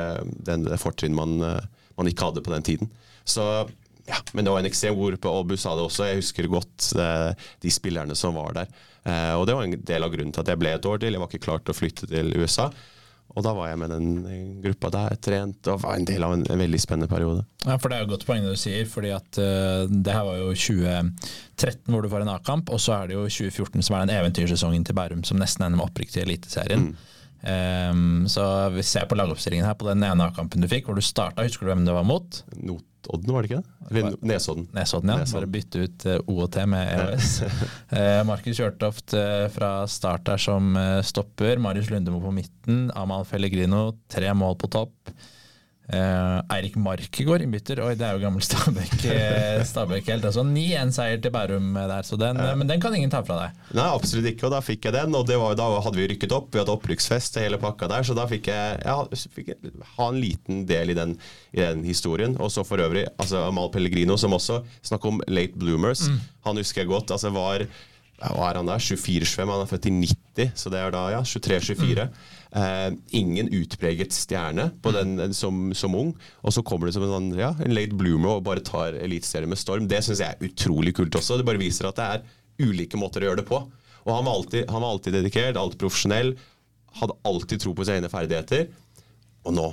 [0.44, 2.92] det, det fortrinnet man, eh, man ikke hadde på den tiden.
[3.28, 3.44] Så
[4.10, 6.06] ja, men det var en ekstrem ord på Aalbu sa det også.
[6.10, 8.78] Jeg husker godt eh, de spillerne som var der.
[9.06, 11.14] Eh, og det var en del av grunnen til at jeg ble et år til.
[11.14, 12.70] Jeg var ikke klar til å flytte til USA.
[13.30, 14.08] Og da var jeg med den
[14.64, 17.44] gruppa der, trent og var en del av en, en veldig spennende periode.
[17.62, 20.26] Ja, for Det er jo godt poeng det du sier, fordi at uh, det her
[20.26, 23.96] var jo 2013 hvor du får en A-kamp, og så er det jo 2014 som
[23.96, 26.88] er den eventyrsesongen til Bærum som nesten ender med opprykk til Eliteserien.
[26.90, 27.19] Mm.
[27.40, 31.04] Um, så vi ser på lagoppstillingen her på den ene A-kampen du fikk, hvor du
[31.04, 31.46] starta.
[31.46, 32.42] Husker du hvem det var mot?
[32.52, 33.74] Notodden, var det ikke det?
[33.90, 34.68] Eller Nesodden.
[34.76, 35.18] Nesodden, ja.
[35.22, 35.38] Nesodden.
[35.38, 37.32] Bare bytte ut OOT O og T med EOS.
[37.94, 40.76] uh, Markus Hjørtoft uh, fra start der som
[41.06, 41.60] stopper.
[41.62, 42.88] Marius Lundemo på midten.
[42.98, 45.14] Amal Pellegrino, tre mål på topp.
[45.90, 47.80] Uh, Eirik Markegård innbytter.
[47.82, 48.92] Oi, det er jo gammel Stabæk.
[49.10, 50.26] Eh, Stabæk helt.
[50.28, 52.54] Altså 9-1-seier til Bærum der, så den, ja.
[52.58, 53.58] men den kan ingen ta fra deg.
[53.74, 55.16] Nei, absolutt ikke, og da fikk jeg den.
[55.18, 58.14] Og var, da hadde vi rykket opp, vi hadde opprykksfest til hele pakka der, så
[58.14, 58.96] da fikk jeg, ja,
[59.34, 61.16] fikk jeg ha en liten del i den,
[61.56, 62.38] i den historien.
[62.38, 66.06] Og så for øvrig altså Amal Pellegrino, som også snakker om late bloomers.
[66.06, 66.20] Mm.
[66.46, 67.10] Han husker jeg godt.
[67.16, 67.66] altså var
[68.20, 68.82] hva er han der?
[68.84, 72.04] 24-25, han er født i 90, så det er da ja, 23-24.
[72.04, 72.38] Mm.
[72.50, 76.08] Uh, ingen utpreget stjerne på den, den som, som, ung.
[76.42, 79.50] Og så kommer det som en, sånn, ja, en late bloomer og bare tar eliteserien
[79.52, 79.86] med storm.
[79.90, 81.38] Det syns jeg er utrolig kult også.
[81.38, 82.24] Det bare viser at det er
[82.66, 83.60] ulike måter å gjøre det på.
[84.00, 86.34] Og han var alltid, han var alltid dedikert, alltid profesjonell.
[86.98, 88.66] Hadde alltid tro på sine ferdigheter.
[89.46, 89.68] Og nå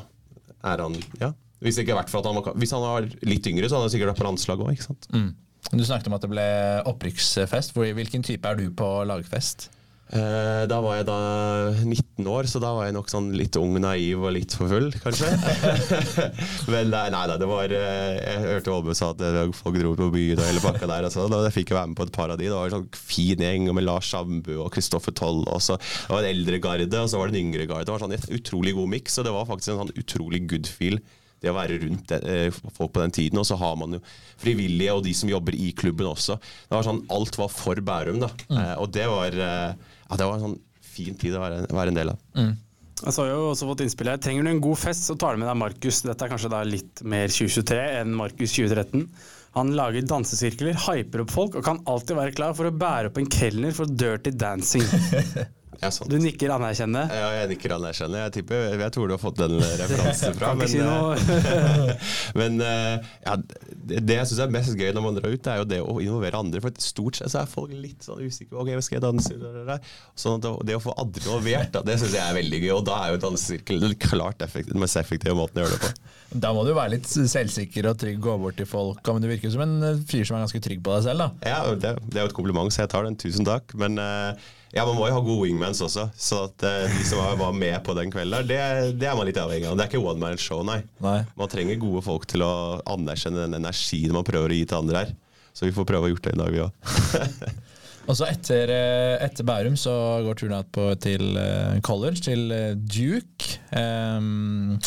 [0.67, 1.31] er han ja,
[1.63, 4.69] hvis, han var, hvis han var litt yngre, så hadde han sikkert vært på landslaget
[4.69, 5.07] òg.
[5.15, 5.29] Mm.
[5.73, 6.47] Du snakket om at det ble
[6.93, 7.73] opprykksfest.
[7.75, 9.71] Hvilken type er du på lagfest?
[10.07, 11.17] Eh, da var jeg da
[11.83, 14.87] 19 år, så da var jeg nok sånn litt ung, naiv og litt for full,
[15.03, 15.33] kanskje.
[16.71, 20.07] Men nei, nei, det var eh, Jeg hørte Ålbø sa at eh, folk dro på
[20.15, 21.09] byen og hele pakka der.
[21.11, 22.47] Og da fikk jeg være med på et par av de.
[22.47, 25.43] Det var en sånn fin gjeng med Lars Sambu og Kristoffer Toll.
[25.43, 27.89] Og så det var en eldre garde, og så var det en yngre garde.
[27.89, 30.71] Det var sånn et utrolig god miks, og det var faktisk en sånn utrolig good
[30.71, 31.01] feel
[31.37, 32.11] det å være rundt
[32.73, 33.37] folk på den tiden.
[33.37, 33.99] Og så har man jo
[34.41, 36.39] frivillige og de som jobber i klubben også.
[36.39, 38.31] Det var sånn, Alt var for Bærum, da.
[38.49, 38.63] Mm.
[38.81, 39.37] Og det var
[40.07, 42.23] ja, det var en sånn fin tid å være, være en del av.
[42.37, 42.55] Mm.
[42.97, 44.21] Jeg har jo også fått innspill her.
[44.21, 45.99] Trenger du en god fest, så tar du med deg Markus.
[46.05, 49.03] Dette er kanskje da litt mer 2023 enn Markus 2013.
[49.57, 53.21] Han lager dansesirkler, hyper opp folk og kan alltid være klar for å bære opp
[53.21, 54.85] en kelner for dirty dancing.
[55.81, 56.09] Ja, sånn.
[56.09, 57.05] Du nikker anerkjennende.
[57.13, 58.23] Ja, jeg nikker anerkjennende.
[58.25, 60.51] Jeg tipper jeg hvor du har fått den referansen fra.
[60.51, 61.41] Kan ikke si men, noe.
[61.51, 65.43] eh, men eh, ja, det, det jeg syns er mest gøy når man drar ut,
[65.45, 66.63] det er jo det å involvere andre.
[66.65, 68.57] For stort sett så er folk litt sånn usikre.
[68.57, 69.37] Ok, hva skal jeg danse?
[69.37, 69.77] Da, da, da.
[70.17, 72.73] Sånn at det, å få andre involvert, det syns jeg er veldig gøy.
[72.79, 75.83] Og da er jo dansesirkel den klart effektiv, den mest effektive måten å gjøre det
[75.87, 75.93] på.
[76.27, 78.99] Da må du være litt selvsikker og trygg, gå bort til folk.
[79.15, 81.53] Men du virker som en fyr som er ganske trygg på deg selv, da.
[81.53, 83.15] Ja, det, det er jo et kompliment, så jeg tar den.
[83.15, 83.71] Tusen takk.
[83.79, 86.03] Men eh, ja, man må jo ha gode wingmans også.
[86.21, 88.47] Så at eh, de som var- med på den kvelden, der,
[88.91, 89.77] det, det er man litt avhengig av.
[89.77, 90.83] Det er ikke one man show, nei.
[91.01, 91.19] Nei.
[91.39, 92.51] Man trenger gode folk til å
[92.85, 95.15] anerkjenne den energien man prøver å gi til andre her.
[95.57, 97.55] Så vi får prøve å gjøre det i dag, vi òg.
[98.07, 102.53] Og så etter, eh, etter Bærum så går turen ut på, til eh, college, til
[102.85, 103.57] Duke.
[103.73, 104.77] Um,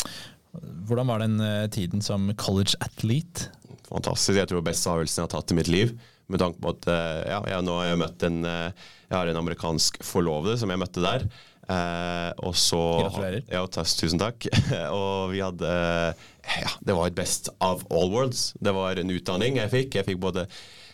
[0.87, 1.35] hvordan var den
[1.75, 3.51] tiden som college athlete?
[3.91, 4.39] Fantastisk.
[4.39, 5.93] Jeg tror det var beste avgjørelsen jeg har tatt i mitt liv.
[6.31, 9.31] Med tanke på at eh, ja, jeg, nå har jeg møtt en eh, Jeg har
[9.31, 11.27] en amerikansk forlovede som jeg møtte der.
[11.71, 13.43] Eh, og så Gratulerer.
[13.51, 14.47] Ja, tusen takk.
[14.99, 18.51] og vi hadde Ja, det var et best of all worlds.
[18.59, 19.99] Det var en utdanning jeg fikk.
[19.99, 20.47] Jeg fikk både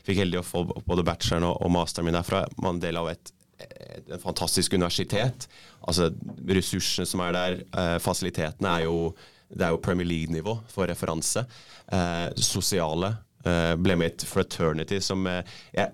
[0.07, 2.45] fikk heldig å få både bacheloren og, og masteren min derfra.
[2.61, 5.47] Man en del av et et et fantastisk universitet.
[5.87, 6.11] Altså
[6.45, 9.15] Ressursene som er der, eh, fasilitetene er jo
[9.47, 11.45] det er jo Premier League-nivå for referanse.
[11.87, 13.13] Eh, sosiale.
[13.45, 15.93] Eh, ble med i et fraternity som eh, jeg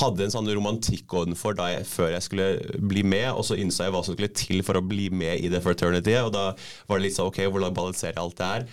[0.00, 2.48] hadde en sånn romantikk ovenfor da jeg, før jeg skulle
[2.90, 5.50] bli med, og så innså jeg hva som skulle til for å bli med i
[5.50, 6.44] det fraternityet, og da
[6.86, 8.66] var det litt sånn OK, hvordan balanserer jeg alt det her?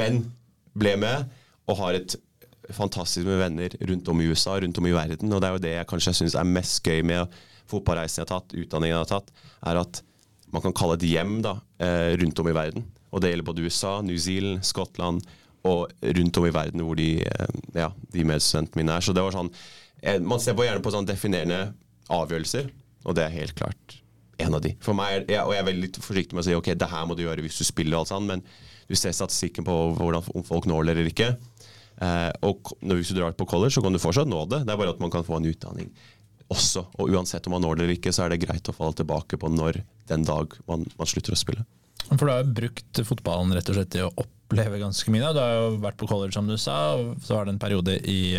[0.00, 0.20] Men
[0.78, 1.34] ble med,
[1.68, 2.16] og har et
[2.72, 5.64] fantastisk med venner rundt om i USA, rundt om i verden, og det er jo
[5.66, 7.36] det jeg kanskje syns er mest gøy med
[7.68, 10.02] fotballreisen jeg har tatt, utdanningen jeg har tatt, er at
[10.52, 12.88] man kan kalle et hjem da, eh, rundt om i verden.
[13.12, 15.24] Og det gjelder både USA, New Zealand, Skottland
[15.68, 19.04] og rundt om i verden hvor de, eh, ja, de medstudentene mine er.
[19.04, 19.50] Så det var sånn
[20.02, 21.72] eh, Man ser på gjerne på sånn definerende
[22.12, 22.70] avgjørelser,
[23.06, 23.98] og det er helt klart
[24.42, 24.74] en av de.
[24.82, 27.16] For meg, jeg, og jeg er veldig forsiktig med å si ok, det her må
[27.18, 28.42] du gjøre hvis du spiller, og alt sånt, men
[28.88, 31.28] du ser statistikken på hvordan, om folk når det eller ikke.
[32.02, 34.64] Eh, og når, du drar på college, så kan du fortsatt nå det.
[34.66, 35.92] Det er bare at man kan få en utdanning
[36.52, 36.84] også.
[37.00, 39.38] Og uansett om man når det eller ikke, så er det greit å falle tilbake
[39.40, 41.64] på når den dag man, man slutter å spille.
[42.10, 45.24] For du har brukt fotballen rett og slett til å oppleve ganske mye.
[45.24, 45.32] da.
[45.32, 47.96] Du har jo vært på college, som du sa, og så var det en periode
[48.08, 48.36] i,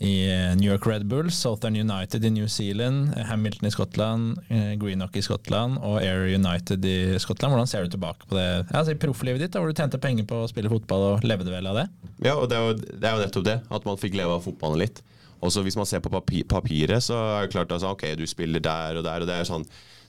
[0.00, 0.14] i
[0.56, 5.24] New York Red Bull, Southern United i New Zealand, Hamilton i Skottland, eh, Greenock i
[5.24, 7.54] Skottland og Air United i Skottland.
[7.54, 10.26] Hvordan ser du tilbake på det altså i profflivet ditt, da, hvor du tjente penger
[10.28, 11.86] på å spille fotball og levde vel av det?
[12.24, 13.60] Ja, og det er, jo, det er jo nettopp det.
[13.70, 15.04] At man fikk leve av fotballen litt.
[15.40, 18.26] Og så Hvis man ser på papir, papiret, så er det klart altså, ok, du
[18.28, 19.22] spiller der og der.
[19.24, 19.64] og Det er sånn,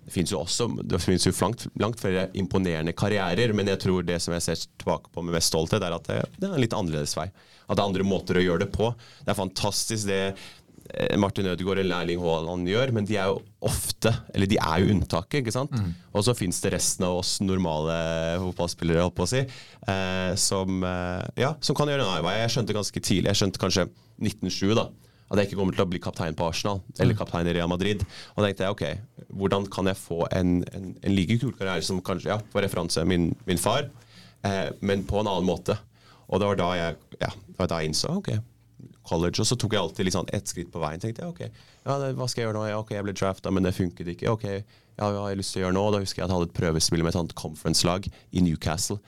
[0.06, 4.06] det finnes jo også det finnes jo langt, langt flere imponerende karrierer, men jeg tror
[4.06, 6.64] det som jeg ser tilbake på med mest stolthet, er at det, det er en
[6.64, 7.28] litt annerledes vei.
[7.68, 8.90] At det er andre måter å gjøre det på.
[9.22, 13.38] Det er fantastisk det eh, Martin Ødegaard eller Erling Haaland gjør, men de er jo
[13.70, 15.78] ofte Eller de er jo unntaket, ikke sant?
[16.18, 17.96] Og så fins det resten av oss normale
[18.42, 22.40] fotballspillere, holdt på å si, eh, som, eh, ja, som kan gjøre en annen vei.
[22.42, 23.88] Jeg skjønte ganske tidlig, jeg skjønte kanskje
[24.18, 24.90] 1907, da.
[25.32, 28.04] At jeg ikke kommer til å bli kaptein på Arsenal eller kaptein i Real Madrid.
[28.36, 31.86] Og da tenkte jeg ok, hvordan kan jeg få en, en, en like kul karriere
[31.88, 33.88] som kanskje, ja, for referanse min, min far,
[34.44, 35.78] eh, men på en annen måte.
[36.28, 38.34] Og det var da jeg, ja, det var da jeg innså ok,
[39.08, 39.40] college.
[39.40, 41.00] Og så tok jeg alltid sånn ett skritt på veien.
[41.00, 42.68] tenkte jeg, ok, ja, det, Hva skal jeg gjøre nå?
[42.70, 44.36] Ja, ok, Jeg ble drafta, men det funket ikke.
[44.36, 45.88] ok, ja, Hva har jeg lyst til å gjøre nå?
[45.96, 49.00] Da husker jeg at jeg hadde et prøvespill med et sånt conference-lag i Newcastle.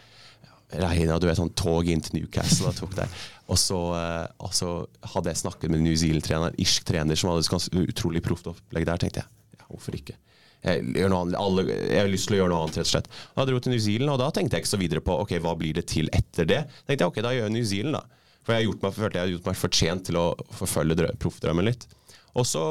[0.74, 3.12] Regna, du vet, sånn tog inn til Newcastle og tok der.
[3.52, 4.70] Og så, eh, og så
[5.14, 8.86] hadde jeg snakket med New Zealand-trener, en irsk trener som hadde et utrolig proft opplegg
[8.88, 9.02] der.
[9.02, 9.30] tenkte jeg,
[9.60, 10.16] ja, hvorfor ikke?
[10.64, 13.10] Jeg, annet, alle, jeg har lyst til å gjøre noe annet, rett og slett.
[13.34, 15.34] Og da dro til New Zealand, og da tenkte jeg ikke så videre på ok,
[15.44, 16.62] hva blir det til etter det.
[16.88, 18.22] tenkte jeg, ok, Da gjør jeg New Zealand, da.
[18.48, 20.24] For jeg, meg, jeg hadde gjort meg fortjent til å
[20.56, 21.84] forfølge drø- proffdrømmen litt.
[22.40, 22.64] Og så,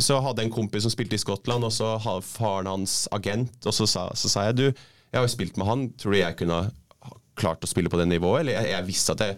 [0.00, 3.58] så hadde jeg en kompis som spilte i Skottland, og så har faren hans agent,
[3.66, 6.20] og så sa, så sa jeg du, jeg har jo spilt med han, tror du
[6.22, 6.62] jeg kunne
[7.36, 8.44] klart å spille på det nivået?
[8.44, 9.36] Eller jeg, jeg visste at jeg,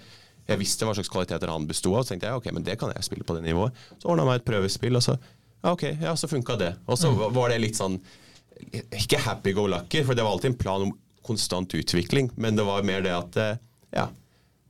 [0.48, 2.92] jeg visste hva slags kvaliteter han besto av, så tenkte jeg ok, men det kan
[2.94, 3.76] jeg spille på det nivået.
[4.00, 6.72] Så ordna meg et prøvespill, og så ja, ok, ja, så funka det.
[6.86, 7.96] Og så var det litt sånn
[8.94, 10.94] Ikke happy go lucky, for det var alltid en plan om
[11.26, 13.60] konstant utvikling, men det var mer det at eh,
[13.94, 14.06] ja,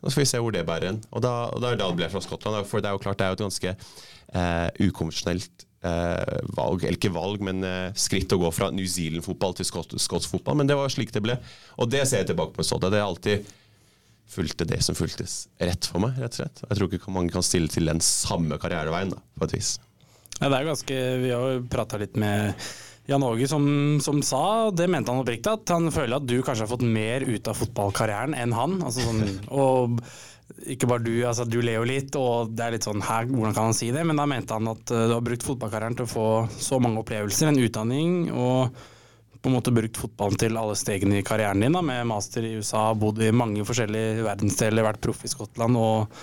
[0.03, 1.01] nå skal vi se hvor det bærer hen.
[1.15, 2.67] Og da, og da da ble fra Skottland.
[2.69, 6.99] For det er jo klart det er jo et ganske eh, ukonvensjonelt eh, valg, eller
[6.99, 10.61] ikke valg, men eh, skritt å gå fra New Zealand-fotball til skot skotsk fotball.
[10.61, 11.39] Men det var slik det ble.
[11.79, 12.79] Og det ser jeg tilbake på Så.
[12.83, 13.51] Det er alltid
[14.29, 16.65] fulgte det som fulgtes rett for meg, rett og slett.
[16.67, 19.77] Jeg tror ikke mange kan stille til den samme karriereveien, da, på et vis.
[20.39, 22.55] Ja, det er ganske Vi har jo prata litt med
[23.09, 23.65] Jan Åge som,
[24.05, 27.25] som, sa, det mente han oppriktig, at han føler at du kanskje har fått mer
[27.25, 28.77] ut av fotballkarrieren enn han.
[28.85, 29.23] Altså sånn,
[29.65, 29.97] og
[30.69, 33.57] ikke bare du, altså du ler jo litt, og det er litt sånn her, hvordan
[33.57, 34.05] kan han si det?
[34.05, 37.49] Men da mente han at du har brukt fotballkarrieren til å få så mange opplevelser,
[37.51, 38.77] en utdanning, og
[39.43, 42.57] på en måte brukt fotballen til alle stegene i karrieren din, da, med master i
[42.59, 46.19] USA, bodd i mange forskjellige verdensdeler, vært proff i Skottland og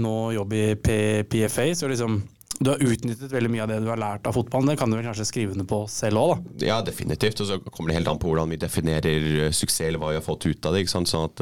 [0.00, 0.92] nå jobb i P
[1.30, 1.70] PFA.
[1.74, 2.20] Så liksom
[2.60, 4.68] du har utnyttet veldig mye av det du har lært av fotballen.
[4.68, 6.66] Det kan du vel kanskje skrive under på selv òg, da?
[6.68, 7.40] Ja, definitivt.
[7.40, 10.26] Og så kommer det helt an på hvordan vi definerer suksess, eller hva vi har
[10.26, 10.82] fått ut av det.
[10.84, 11.08] ikke sant?
[11.08, 11.40] Sånn at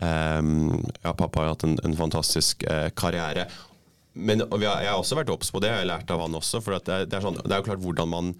[0.00, 3.50] um, ja, pappa har hatt en, en fantastisk uh, karriere.
[4.16, 6.62] Men har, jeg har også vært obs på det, jeg har lært av han også.
[6.64, 8.32] For det, det, er sånn, det er jo klart hvordan man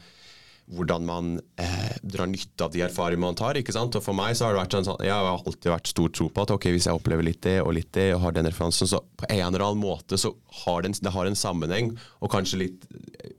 [0.71, 3.59] hvordan man eh, drar nytte av de erfaringene man tar.
[3.59, 3.97] ikke sant?
[3.99, 6.45] Og For meg så har det vært sånn, jeg har alltid vært stor tro på
[6.45, 9.03] at ok, hvis jeg opplever litt det og litt det, og har den referansen, så
[9.19, 11.93] på en eller annen måte så har det en, det har en sammenheng.
[12.23, 12.87] Og kanskje litt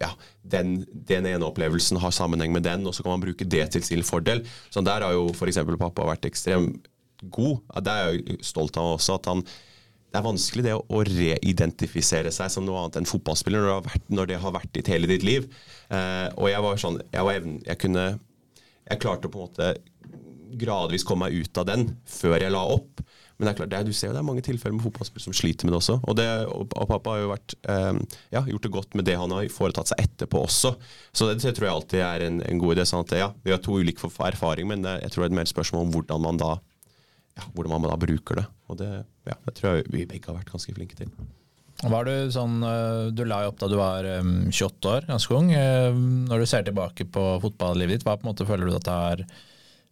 [0.01, 0.11] ja,
[0.43, 3.85] den, den, ene opplevelsen har sammenheng med den, og så kan man bruke det til
[3.87, 4.43] sin fordel.
[4.69, 5.61] Så Der har jo f.eks.
[5.79, 6.87] pappa vært ekstremt
[7.21, 7.61] god.
[7.85, 9.19] Det er jeg stolt av også.
[9.19, 9.45] at han
[10.11, 13.85] det er vanskelig det å reidentifisere seg som noe annet enn fotballspiller når det har
[13.85, 15.47] vært, det har vært ditt hele ditt liv.
[15.87, 18.05] Eh, og jeg var sånn jeg, var evnen, jeg, kunne
[18.89, 19.71] Jeg klarte å på en måte
[20.59, 22.99] gradvis komme meg ut av den før jeg la opp.
[23.39, 25.33] Men det er klart, det, du ser jo det er mange tilfeller med fotballspillere som
[25.37, 25.95] sliter med det også.
[26.03, 29.15] Og, det, og, og pappa har jo vært, eh, ja, gjort det godt med det
[29.17, 30.73] han har foretatt seg etterpå også.
[31.15, 32.85] Så det, det tror jeg alltid er en, en god idé.
[32.91, 35.39] sånn at ja, Vi har to ulike erfaringer, men det, jeg tror det er et
[35.39, 36.51] mer spørsmål om hvordan man da
[37.37, 38.47] ja, hvordan man da bruker det.
[38.71, 38.89] Og det,
[39.27, 41.13] ja, det tror jeg vi begge har vært ganske flinke til.
[41.81, 45.49] Var Du sånn, eh, du la jo opp da du var 28 år, ganske ung.
[45.55, 45.89] Eh,
[46.29, 48.91] når du ser tilbake på fotballivet ditt, hva på en måte føler du at du
[48.93, 49.23] har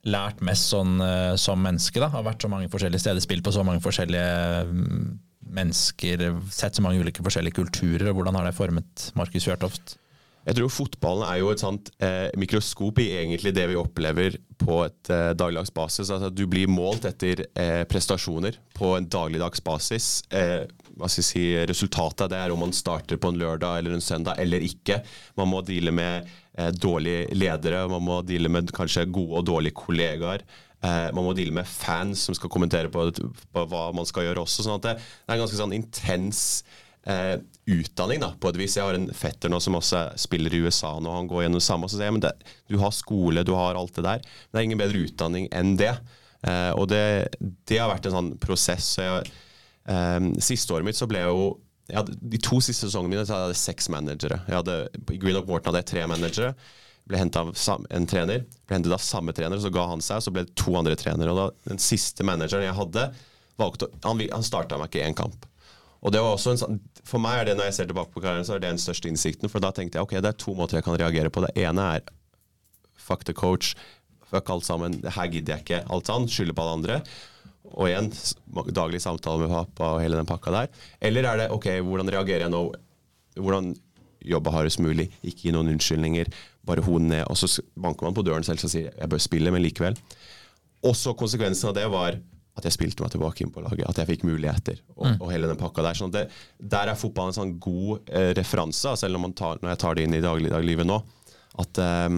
[0.10, 2.00] lært mest sånn eh, som menneske?
[2.04, 2.12] da?
[2.14, 5.08] Har vært så mange forskjellige steder, spilt på så mange forskjellige
[5.50, 8.12] mennesker, sett så mange ulike forskjellige kulturer.
[8.12, 9.98] og Hvordan har det formet Markus Fjørtoft?
[10.50, 14.80] Jeg tror fotballen er jo et sånt eh, mikroskop i egentlig det vi opplever på
[14.88, 15.70] et eh, dagligdags.
[16.02, 20.08] Altså du blir målt etter eh, prestasjoner på en dagligdags basis.
[20.34, 20.66] Eh,
[20.98, 24.42] hva skal si, Resultatet det er om man starter på en lørdag eller en søndag
[24.42, 25.04] eller ikke.
[25.38, 26.26] Man må deale med
[26.58, 30.48] eh, dårlige ledere, man må deale med kanskje gode og dårlige kollegaer.
[30.82, 33.06] Eh, man må deale med fans som skal kommentere på,
[33.54, 34.66] på hva man skal gjøre også.
[34.66, 36.86] sånn at det, det er en ganske sånn intens eh,
[37.70, 38.76] utdanning, da, på et vis.
[38.78, 41.66] Jeg har en fetter nå som også spiller i USA nå, han går gjennom det
[41.66, 41.90] samme.
[41.90, 42.34] Så sier jeg det,
[42.70, 44.22] du har skole, du har alt det der.
[44.22, 45.94] Men det er ingen bedre utdanning enn det.
[46.48, 47.04] Eh, og det,
[47.68, 48.94] det, har vært en sånn prosess.
[48.96, 49.32] Så jeg,
[49.92, 51.50] eh, siste året mitt så ble jeg jo
[51.90, 54.44] jeg hadde, De to siste sesongene mine så hadde jeg seks managere.
[54.46, 54.76] Jeg hadde,
[55.10, 56.52] I Greenock Morton hadde jeg tre managere.
[57.10, 57.50] Ble henta av
[57.90, 58.44] en trener.
[58.70, 60.22] Ble hentet av samme trener, så ga han seg.
[60.22, 61.34] Så ble det to andre trenere.
[61.34, 63.08] Og da, Den siste manageren jeg hadde,
[63.58, 65.50] valgte, han, han starta meg ikke én kamp.
[66.00, 68.22] Og det var også en sånn, For meg er det når jeg ser tilbake på
[68.24, 69.52] karrieren, så er det den største innsikten.
[69.52, 71.44] For da tenkte jeg ok, det er to måter jeg kan reagere på.
[71.44, 72.06] Det ene er
[73.00, 73.74] fuck the coach,
[74.30, 75.82] fuck alt sammen, her gidder jeg ikke.
[75.92, 77.00] Alt sånn, skylder på alle andre.
[77.70, 78.10] Og igjen,
[78.74, 80.72] daglig samtale med pappa og hele den pakka der.
[81.10, 82.64] Eller er det ok, hvordan reagerer jeg nå?
[83.40, 83.74] Hvordan
[84.30, 86.32] jobbe hardest mulig, ikke gi noen unnskyldninger,
[86.68, 87.24] bare hodet ned.
[87.32, 89.98] Og så banker man på døren selv og sier jeg bør spille, men likevel.
[90.86, 92.20] Også konsekvensen av det var
[92.60, 94.82] at jeg spilte meg tilbake inn på laget, at jeg fikk muligheter.
[94.98, 95.18] Og, mm.
[95.18, 96.28] og hele den pakka Der sånn det,
[96.60, 100.08] der er fotballen en sånn god eh, referanse, selv om tar, når jeg tar det
[100.08, 101.02] inn i dagligdaglivet nå.
[101.60, 102.10] At eh,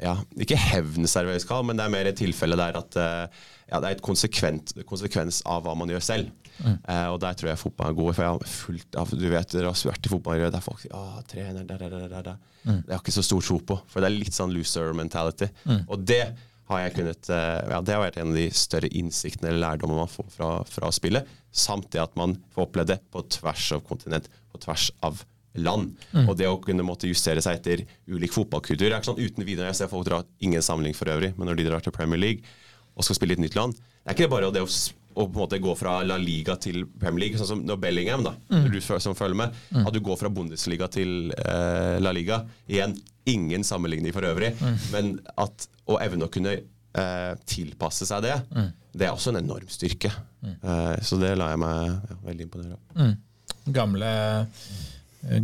[0.00, 3.78] ja, Ikke hevn serveres kall, men det er mer et tilfelle der at eh, ja,
[3.78, 6.30] det er et konsekvens av hva man gjør selv.
[6.60, 6.76] Mm.
[6.84, 8.10] Uh, og der tror jeg fotballen er god.
[8.16, 11.20] For jeg har fulgt av, du vet, dere har vært i fotballmiljøet der folk ah,
[11.30, 12.40] trener, der, der, der, der.
[12.64, 12.80] Mm.
[12.84, 13.78] Det har ikke så stor tro på.
[13.90, 15.48] For det er litt sånn loser mentality.
[15.64, 15.84] Mm.
[15.86, 16.24] Og det
[16.70, 20.04] har jeg kunnet eh, ja, Det har vært en av de større innsiktene eller lærdommene
[20.04, 21.28] man får fra, fra spillet.
[21.50, 25.24] Samt det at man får oppleve det på tvers av kontinent, på tvers av
[25.58, 25.96] land.
[26.14, 26.28] Mm.
[26.28, 28.86] Og det å kunne måtte justere seg etter ulik fotballkultur.
[28.86, 31.50] Det er ikke sånn uten videre, Jeg ser folk dra ingen sammenligning for øvrig, men
[31.50, 32.56] når de drar til Premier League
[32.94, 35.30] og skal spille i et nytt land Det er ikke bare det å, å på
[35.30, 38.70] en måte gå fra La Liga til Premier League, sånn som når Bellingham, da, mm.
[38.72, 39.86] du som følger med, mm.
[39.86, 42.44] at du går fra Bundesliga til eh, La Liga.
[42.70, 42.96] Igjen,
[43.30, 44.78] ingen sammenligning for øvrig, mm.
[44.94, 48.70] men at å evne å kunne eh, tilpasse seg det, mm.
[48.94, 50.12] det er også en enorm styrke.
[50.40, 50.56] Mm.
[50.56, 53.00] Eh, så det lar jeg meg ja, veldig imponere av.
[53.00, 53.72] Mm.
[53.76, 54.10] Gamle,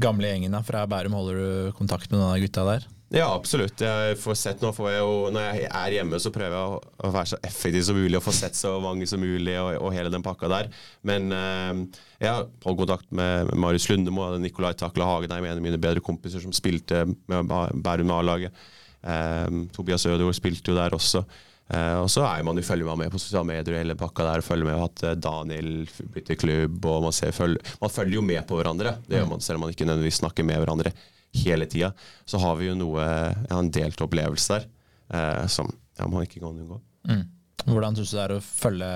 [0.02, 2.86] gamle gjengen fra Bærum, holder du kontakt med av gutta der?
[3.14, 3.78] Ja, absolutt.
[3.78, 7.10] Jeg får sett nå får jeg jo, Når jeg er hjemme, så prøver jeg å,
[7.14, 10.10] være så effektiv som mulig og få sett så mange som mulig og, og hele
[10.10, 10.70] den pakka der.
[11.06, 15.62] Men eh, jeg har holdt kontakt med Marius Lundemo og Nikolai Takla Hagen, en av
[15.62, 17.54] mine bedre kompiser som spilte med
[17.86, 18.66] Bærum A-laget.
[19.02, 21.24] Um, Tobias Ødegaard spilte jo der også.
[21.66, 24.44] Uh, og så er man jo, følger man med på sosiale medier hele pakka der.
[24.46, 28.46] følger med at uh, Daniel bytter klubb, og man, ser, følger, man, følger, jo med
[28.46, 28.96] på hverandre.
[29.06, 30.94] Det gjør man selv om man ikke nødvendigvis snakker med hverandre
[31.36, 31.92] hele tida,
[32.24, 34.68] så har vi jo noe, ja, en delt opplevelse der
[35.12, 35.68] eh, som
[35.98, 36.80] ja, man ikke kan unngå.
[37.10, 37.24] Mm.
[37.66, 38.90] Hvordan syns du det er å følge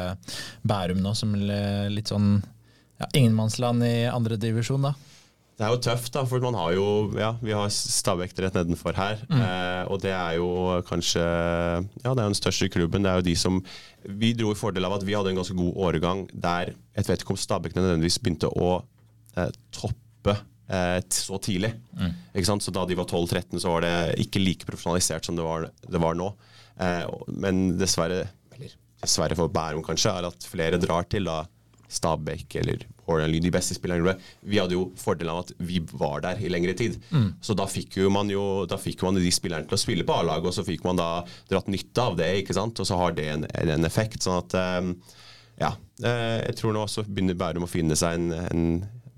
[0.66, 2.32] Bærum nå, som litt sånn
[3.00, 4.94] ja, ingenmannsland i andredivisjon, da?
[5.60, 6.84] Det er jo tøft, da, for man har jo
[7.20, 9.20] Ja, vi har Stabæk rett nedenfor her.
[9.28, 9.40] Mm.
[9.44, 10.48] Eh, og det er jo
[10.88, 13.04] kanskje Ja, det er jo den største klubben.
[13.04, 13.58] Det er jo de som
[14.08, 17.26] Vi dro i fordel av at vi hadde en ganske god årgang der Jeg vet
[17.26, 18.70] ikke om Stabæk nødvendigvis begynte å
[19.36, 20.38] eh, toppe
[20.72, 21.74] eh, så tidlig.
[21.92, 22.16] Mm.
[22.32, 22.64] Ikke sant?
[22.64, 23.94] Så da de var 12-13, så var det
[24.24, 26.30] ikke like profesjonalisert som det var, det var nå.
[26.80, 27.04] Eh,
[27.36, 28.24] men dessverre,
[28.56, 28.72] eller
[29.04, 31.42] dessverre for Bærum kanskje, er at flere drar til da
[31.90, 34.16] Stabæk eller Hornley, de beste spillerne.
[34.46, 36.98] Vi hadde jo fordelen av at vi var der i lengre tid.
[37.10, 37.32] Mm.
[37.44, 40.16] Så da fikk jo man jo da fikk man de spillerne til å spille på
[40.20, 41.10] A-laget, og så fikk man da
[41.50, 42.78] dratt nytte av det, ikke sant?
[42.80, 44.22] og så har det en, en effekt.
[44.24, 44.94] sånn at um,
[45.60, 45.74] ja,
[46.06, 48.64] eh, jeg tror nå også begynner Bærum å finne seg en, en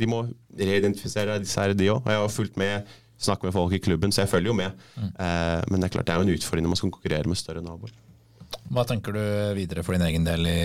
[0.00, 0.24] De må
[0.58, 2.08] reidentifisere disse her, de òg.
[2.08, 2.88] Jeg har fulgt med,
[3.22, 4.80] snakket med folk i klubben, så jeg følger jo med.
[4.96, 5.12] Mm.
[5.14, 7.38] Uh, men det er klart det er jo en utfordring når man skal konkurrere med
[7.38, 7.94] større naboer.
[8.72, 9.22] Hva tenker du
[9.56, 10.62] videre for din egen del i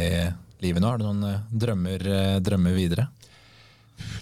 [0.64, 0.90] livet nå?
[0.90, 3.08] Har du noen eh, drømmer, eh, drømmer videre?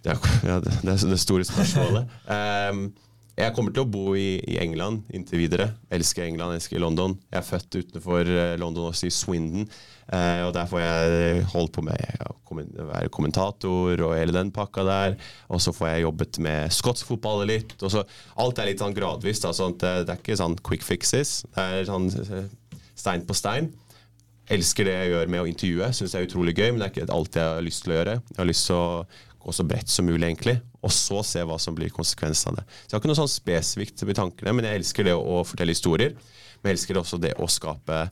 [0.03, 2.13] Det er, ja, det, det store spørsmålet.
[2.29, 2.87] um,
[3.35, 5.67] jeg kommer til å bo i, i, England inntil videre.
[5.91, 7.17] Elsker England, elsker London.
[7.33, 9.67] Jeg er født utenfor eh, London, også i Swindon.
[10.07, 14.85] Uh, og Der får jeg holdt på med å være kommentator og hele den pakka
[14.87, 15.17] der.
[15.51, 17.75] Og så får jeg jobbet med skotsk fotball litt.
[17.81, 18.05] Og så,
[18.39, 19.43] alt er litt sånn gradvis.
[19.43, 21.41] Da, sånn det, det, er ikke sånn quick fixes.
[21.51, 22.07] Det er sånn
[22.95, 23.73] stein på stein
[24.51, 25.87] elsker det jeg gjør med å intervjue.
[25.97, 27.97] Syns det er utrolig gøy, men det er ikke alt jeg har lyst til å
[27.99, 28.19] gjøre.
[28.29, 28.89] Jeg har lyst til å
[29.45, 32.65] gå så bredt som mulig, egentlig, og så se hva som blir konsekvensen av det.
[32.65, 35.75] Så Jeg har ikke noe sånn spesifikt med tankene, men jeg elsker det å fortelle
[35.75, 36.15] historier.
[36.61, 38.05] Men jeg elsker også det å skape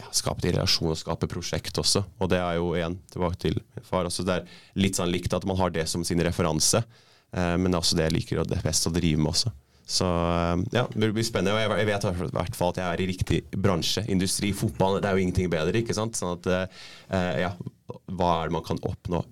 [0.00, 2.02] ja, skape de relasjoner og skape prosjekt også.
[2.18, 4.08] Og det er jo igjen tilbake til min far.
[4.08, 7.70] Altså det er litt sånn likt at man har det som sin referanse, eh, men
[7.70, 9.52] det er også det jeg liker og det best å drive med også.
[9.86, 11.54] Så eh, ja, det blir spennende.
[11.54, 14.06] Og jeg vet i hvert fall at jeg er i riktig bransje.
[14.10, 15.78] Industri, fotball, det er jo ingenting bedre.
[15.78, 16.18] ikke sant?
[16.18, 17.54] Sånn at eh, ja,
[18.10, 19.22] hva er det man kan oppnå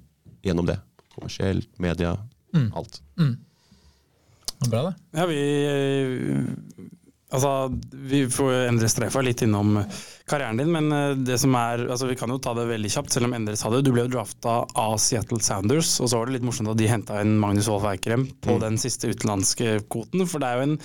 [0.47, 0.79] gjennom det?
[1.15, 2.17] Kommersielt, media,
[2.55, 2.69] mm.
[2.79, 3.01] alt.
[3.21, 3.37] Mm.
[4.69, 4.95] Bra, det.
[5.19, 5.41] Ja, vi
[7.33, 9.79] Altså, Vi får endre streifa litt innom
[10.29, 13.13] karrieren din, men eh, det som er, altså vi kan jo ta det veldig kjapt,
[13.15, 13.83] selv om Endre sa det.
[13.85, 16.89] Du ble jo drafta av Seattle Sounders, og så var det litt morsomt at de
[16.89, 18.61] henta inn Magnus Wolff Eikrem på mm.
[18.63, 20.25] den siste utenlandske kvoten.
[20.29, 20.79] For det er jo en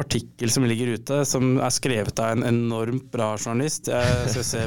[0.00, 3.90] artikkel som ligger ute, som er skrevet av en enormt bra journalist.
[3.92, 4.64] Jeg skal se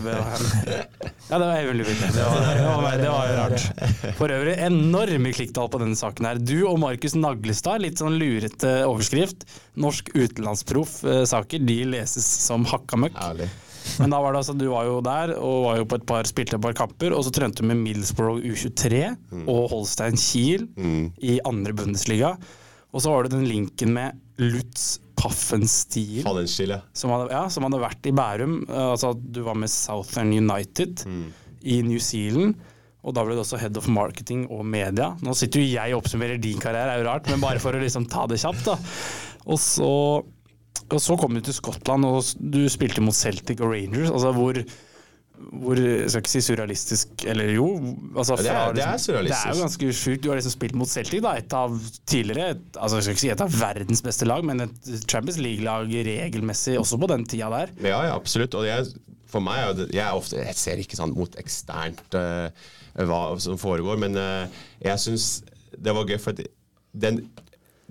[1.33, 2.01] Ja, det var Eivind Luvik.
[2.13, 3.63] Det, var, det var jo rart.
[4.19, 6.37] For øvrig enorme klikktall på denne saken her.
[6.37, 9.47] Du og Markus Naglestad, litt sånn lurete overskrift.
[9.81, 13.17] Norsk utenlandsproff-saker, de leses som hakka møkk.
[14.03, 16.29] Men da var det altså, du var jo der og var jo på et par,
[16.29, 19.47] spilte et par kamper, og så trente du med Middlesbrough U23 mm.
[19.49, 21.07] og Holstein Kiel mm.
[21.17, 22.35] i andre Bundesliga.
[22.93, 26.79] Og så var det den linken med Lutz Paffenstiel, ja.
[26.97, 28.59] som, hadde, ja, som hadde vært i Bærum.
[28.67, 31.25] Altså du var med Southern United mm.
[31.73, 32.57] i New Zealand.
[33.03, 35.11] Og da ble det også head of marketing og media.
[35.23, 37.81] Nå sitter jo jeg og oppsummerer din karriere, er jo rart, men bare for å
[37.81, 38.77] liksom ta det kjapt, da.
[39.43, 39.91] Og så
[40.93, 44.11] og så kom du til Skottland, og du spilte mot Celtic og Rangers.
[44.11, 44.59] altså hvor
[45.51, 47.67] hvor Jeg skal ikke si surrealistisk, eller jo
[48.15, 49.43] altså, det, er, det, er, surrealistisk.
[49.43, 50.23] Det er jo ganske sjukt.
[50.23, 51.75] Du har liksom spilt mot Celtic, da, et av
[52.09, 55.93] tidligere altså Jeg skal ikke si et av verdens beste lag, men et Champions League-lag
[56.09, 57.75] regelmessig også på den tida der.
[57.83, 58.57] Ja, ja absolutt.
[58.59, 58.89] Og jeg,
[59.31, 62.49] for meg er jeg, ofte, jeg ser ikke sånn mot eksternt uh,
[63.03, 65.31] hva som foregår, men uh, jeg syns
[65.73, 66.37] det var gøy, for
[66.93, 67.23] den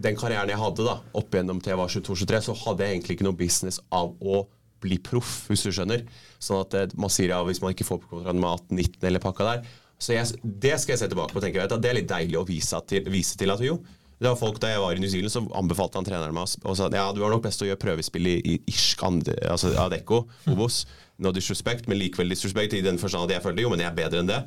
[0.03, 3.17] den karrieren jeg hadde da, opp igjennom til jeg var 22-23, så hadde jeg egentlig
[3.17, 4.43] ikke noe business av å
[4.83, 6.05] bli proff, hvis du skjønner.
[6.43, 9.49] Sånn at eh, man sier ja, hvis man ikke får på med 18-19 eller pakka
[9.49, 9.73] der.
[10.03, 12.47] Så jeg, Det skal jeg se tilbake på og tenke det er litt deilig å
[12.47, 13.77] vise til, vise til at jo,
[14.23, 16.77] det var folk Da jeg var i New Zealand, så anbefalte han treneren meg og
[16.79, 20.85] sa ja, du har nok best å gjøre prøvespill i, i irsk altså Adecco, Obos.
[21.23, 23.99] No disrespect, men likevel disrespect i den forstand at jeg følte jo, men jeg er
[23.99, 24.41] bedre enn det.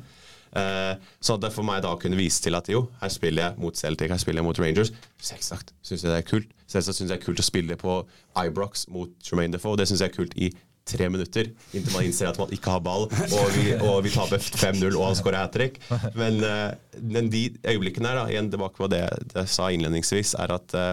[0.56, 3.62] Uh, så det for meg da å kunne vise til at jo, her spiller jeg
[3.62, 4.92] mot Celtic, her spiller jeg mot Rangers,
[5.22, 6.54] selvsagt syns jeg det er kult.
[6.70, 7.98] Selvsagt syns jeg det er kult å spille på
[8.40, 9.76] Ibrox mot Tremaine Defoe.
[9.78, 10.52] Det syns jeg er kult i
[10.86, 14.38] tre minutter, inntil man innser at man ikke har ball, og vi, og vi taper
[14.38, 15.80] 5-0 og han skårer hat trick.
[16.14, 20.54] Men, uh, men, de øyeblikkene her, da, igjen tilbake på det jeg sa innledningsvis, er
[20.54, 20.92] at uh,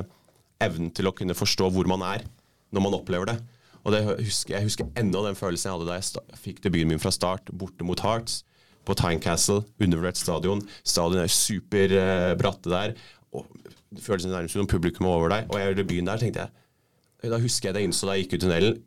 [0.64, 2.26] evnen til å kunne forstå hvor man er
[2.74, 3.38] når man opplever det.
[3.84, 7.04] Og det husker, Jeg husker enda den følelsen jeg hadde da jeg fikk debuten min
[7.04, 8.42] fra start, borte mot Hearts
[8.88, 10.64] på Tynecastle, undervurdert stadion.
[10.84, 12.96] Stadion er superbratte der.
[13.32, 13.48] og
[13.94, 15.48] Det føles nærmest som publikum over deg.
[15.50, 18.38] Og jeg gjorde byen der, tenkte jeg Da husker jeg det innså da jeg gikk
[18.38, 18.82] ut tunnelen.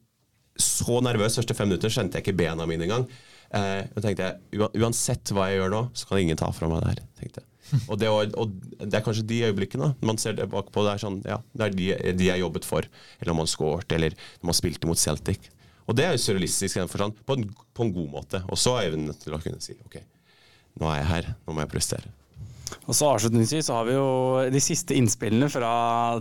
[0.60, 3.08] Så nervøs første fem minutter kjente jeg ikke bena mine engang.
[3.54, 6.94] Eh, tenkte jeg, Uansett hva jeg gjør nå, så kan ingen ta fra meg det
[6.94, 7.02] her.
[7.20, 7.50] tenkte jeg.
[7.90, 10.84] Og det, var, og det er kanskje de øyeblikkene man ser det bakpå.
[10.86, 11.88] Det er sånn, ja, det er de,
[12.20, 12.86] de jeg jobbet for.
[13.18, 15.48] Eller når man scoret, eller når man spilte mot Celtic.
[15.86, 18.42] Og det er jo surrealistisk forstand, på en, på en god måte.
[18.50, 20.00] Og så er nødt til å kunne si OK,
[20.80, 22.14] nå er jeg her, nå må jeg prestere.
[22.86, 24.06] Og så Avslutningsvis så har vi jo
[24.50, 25.70] de siste innspillene fra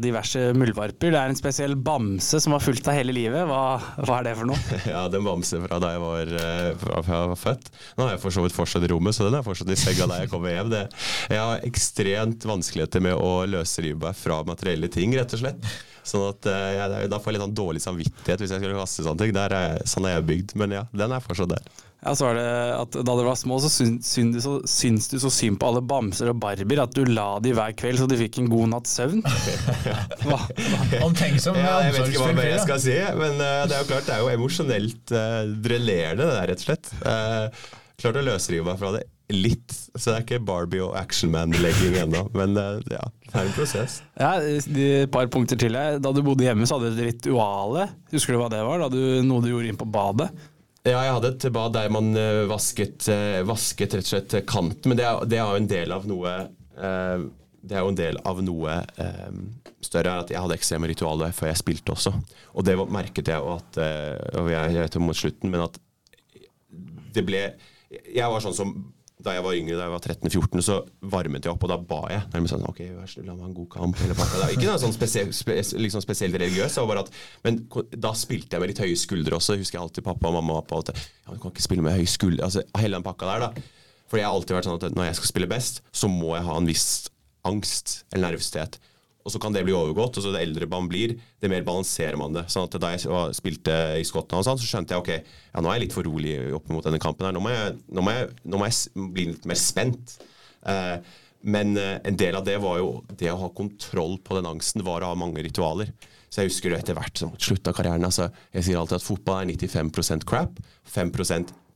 [0.01, 1.13] diverse muldvarper.
[1.13, 3.45] Det er en spesiell bamse som har fulgt deg hele livet.
[3.49, 4.79] Hva, hva er det for noe?
[4.95, 7.71] Ja, den bamse fra da jeg var, eh, fra jeg var født.
[7.97, 10.09] Nå har jeg for så vidt fortsatt i rommet, så den er fortsatt i senga
[10.11, 10.71] da jeg kommer hjem.
[10.73, 10.85] Det,
[11.33, 15.73] jeg har ekstremt vanskeligheter med å løsrive meg fra materielle ting, rett og slett.
[16.05, 19.05] Sånn at eh, jeg, Da får jeg litt sånn dårlig samvittighet hvis jeg skulle kaste
[19.05, 19.33] sånne ting.
[19.35, 20.55] Der er, sånn er jeg bygd.
[20.61, 21.65] Men ja, den er fortsatt der.
[22.05, 25.31] Ja, så var det at Da dere var små, så syns, du så, syns så
[25.33, 28.37] synd på alle bamser og barbier at du la de hver kveld så de fikk
[28.43, 29.23] en god natts søvn.
[30.27, 30.37] Hva?
[31.07, 33.89] Omtenksom Ja, jeg vet ikke hva mer jeg skal si, men uh, det er jo
[33.89, 36.93] klart det er jo emosjonelt uh, drenerende, det der, rett og slett.
[37.01, 39.73] Uh, klart å løsrive meg fra det litt.
[39.95, 43.99] Så det er ikke Barbie og Actionman-legging ennå, men ja, det er en prosess.
[44.19, 46.01] Ja, et par punkter til Jeg.
[46.03, 47.87] Da du bodde hjemme, så hadde du et rituale.
[48.13, 48.85] Husker du hva det var?
[48.93, 50.29] Du, noe du gjorde inn på badet?
[50.85, 54.91] Ja, jeg hadde et bad der man eh, vasket, eh, vasket rett og slett kanten,
[54.91, 57.23] men det er, det er jo en del av noe eh,
[57.65, 58.73] det er jo en del av noe
[59.81, 62.11] Større er at Jeg hadde ekstreme ritualer før jeg spilte også.
[62.57, 63.79] Og det merket jeg jo at
[64.37, 65.77] og jeg, jeg vet mot slutten, men at
[67.13, 67.41] det ble
[67.89, 68.75] Jeg var sånn som
[69.25, 70.77] da jeg var yngre, da jeg var 13-14, så
[71.13, 72.23] varmet jeg opp, og da ba jeg.
[72.33, 74.01] Nærmest sånn, ok, vær så la meg ha en god kamp.
[74.05, 74.37] Eller pakka.
[74.37, 77.13] Det var ikke noe sånn spesielt spe, liksom spesielt religiøs, bare at,
[77.45, 77.59] men
[77.91, 79.57] da spilte jeg med litt høye skuldre også.
[79.61, 81.97] Husker jeg alltid pappa og mamma og på alltid, ja, du kan ikke spille med
[81.97, 82.45] høye skuldre.
[82.47, 83.69] Altså, hele den pakka der, da.
[84.11, 86.45] For jeg har alltid vært sånn at når jeg skal spille best, så må jeg
[86.45, 86.89] ha en viss
[87.45, 88.77] angst eller nervøsitet.
[89.25, 92.17] Og så kan det bli overgått, og så det eldre man blir, det mer balanserer
[92.21, 92.45] man det.
[92.53, 95.11] Sånn at Da jeg spilte i Skottland, sånn, så skjønte jeg ok,
[95.49, 97.25] ja, nå er jeg litt for rolig opp mot denne kampen.
[97.25, 97.33] her.
[97.33, 100.19] Nå må jeg, nå må jeg, nå må jeg bli litt mer spent.
[100.69, 100.97] Eh,
[101.45, 104.85] men eh, en del av det var jo det å ha kontroll på den angsten,
[104.85, 105.89] var å ha mange ritualer.
[106.29, 108.05] Så jeg husker det etter hvert så mot av karrieren.
[108.05, 110.57] Altså, jeg sier alltid at fotball er 95% crap,
[110.93, 111.13] 5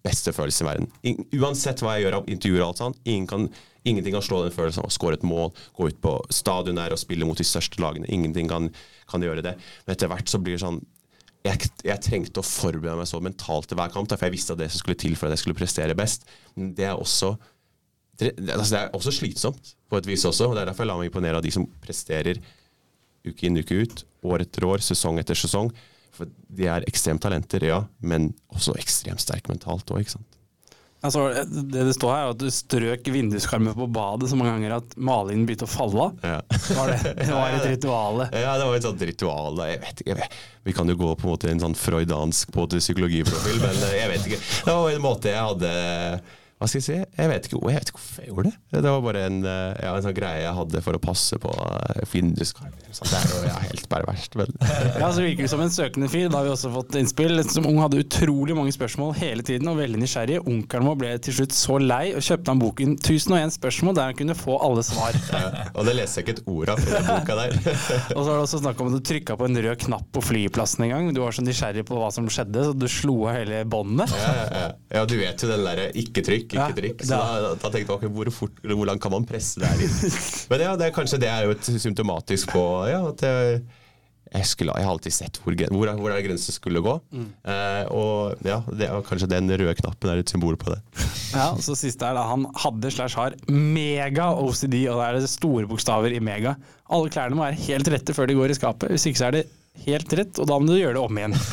[0.06, 1.26] beste følelse i verden.
[1.42, 3.48] Uansett hva jeg gjør av intervjuer og alt sånt, ingen kan,
[3.84, 6.96] ingenting kan slå den følelsen av å skåre et mål, gå ut på stadion der
[6.96, 8.08] og spille mot de største lagene.
[8.08, 8.70] Ingenting kan,
[9.12, 9.58] kan gjøre det.
[9.86, 10.82] Men etter hvert så blir det sånn
[11.48, 14.60] jeg, jeg trengte å forberede meg så mentalt til hver kamp, for jeg visste at
[14.60, 16.28] det som skulle til for at jeg skulle prestere best.
[16.56, 17.38] Det er også
[18.20, 20.50] det, altså det er også slitsomt, på et vis også.
[20.50, 22.42] og Det er derfor jeg lar meg imponere av de som presterer
[23.28, 25.72] uke inn, uke ut, år etter år, sesong etter sesong.
[26.20, 30.36] For de er ekstremt talenter, ja, men også ekstremt sterke mentalt òg, ikke sant.
[31.00, 34.74] Altså, det det står her, er at du strøk vinduskarmen på badet så mange ganger
[34.82, 36.26] at malingen begynte å falle av.
[36.28, 36.40] Ja.
[36.76, 38.26] Var det, det var et rituale.
[38.44, 39.62] Ja, det var et sånt ritual.
[39.70, 40.36] Jeg vet ikke, jeg vet.
[40.68, 44.28] Vi kan jo gå på en måte en sånn freudansk psykologiprofil, men eh, jeg vet
[44.28, 44.42] ikke.
[44.68, 45.72] Det var en måte jeg hadde
[46.60, 46.96] Hva skal jeg si?
[47.00, 48.80] Jeg vet ikke, jeg vet ikke hvorfor jeg gjorde det.
[48.84, 51.54] Det var bare en, eh, ja, en sånn greie jeg hadde for å passe på
[51.56, 52.90] eh, vinduskarmen.
[52.92, 53.86] Sånn, det er jo ja, helt
[54.36, 54.52] men
[55.00, 56.28] Ja, så virker du som en søkende fyr.
[56.28, 57.40] Da har vi også fått innspill.
[57.48, 60.42] Som ung hadde utrolig mange spørsmål hele tiden, og veldig nysgjerrig.
[60.52, 64.20] Onkelen vår ble til slutt så lei og kjøpte han boken 1001 spørsmål, der han
[64.20, 65.16] kunne få alle svar.
[65.32, 67.58] ja, Og det leser jeg ikke et ord av i den boka der.
[68.18, 70.26] Og så var det også snakk om at du trykka på en rød knapp på
[70.28, 71.10] flyplassen en gang.
[71.16, 74.12] Du var så nysgjerrig på hva som skjedde, så du slo av hele båndet.
[74.20, 74.70] Ja, ja, ja.
[75.00, 77.04] ja, du vet jo den derre ikke trykk, ikke drikk.
[77.08, 79.70] Så da- da, da tenkte jeg ok, hvor, fort, hvor langt kan man presse det
[79.72, 80.16] her inn?
[80.54, 83.62] Men ja, det kanskje det er jo et symptomatisk på ja, at jeg,
[84.30, 86.96] jeg, skulle, jeg har alltid sett hvor, hvor, hvor er grensen skulle gå.
[87.18, 90.82] Eh, og ja, det kanskje den røde knappen er et symbol på det.
[91.30, 95.28] Ja, så siste er da Han hadde slash har mega OCD, og det er det
[95.30, 96.56] store bokstaver i mega.
[96.90, 98.90] Alle klærne må være helt rette før de går i skapet.
[98.96, 99.44] Hvis ikke så er det
[99.86, 101.38] helt rett, og da må du gjøre det om igjen.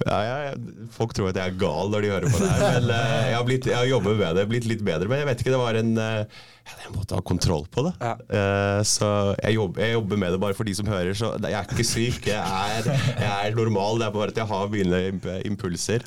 [0.00, 2.92] Ja, jeg, folk tror at jeg er gal når de hører på det her, men
[2.94, 5.10] eh, jeg, har blitt, jeg har jobbet med det, blitt litt bedre.
[5.10, 6.38] Men jeg vet ikke, det var en eh,
[6.70, 7.92] Jeg måtte ha kontroll på det.
[8.00, 8.14] Ja.
[8.38, 9.10] Eh, så
[9.42, 11.12] jeg jobber, jeg jobber med det bare for de som hører.
[11.20, 12.88] Så jeg er ikke syk, jeg er,
[13.20, 14.00] jeg er normal.
[14.00, 15.02] Det er bare at jeg har mine
[15.50, 16.06] impulser.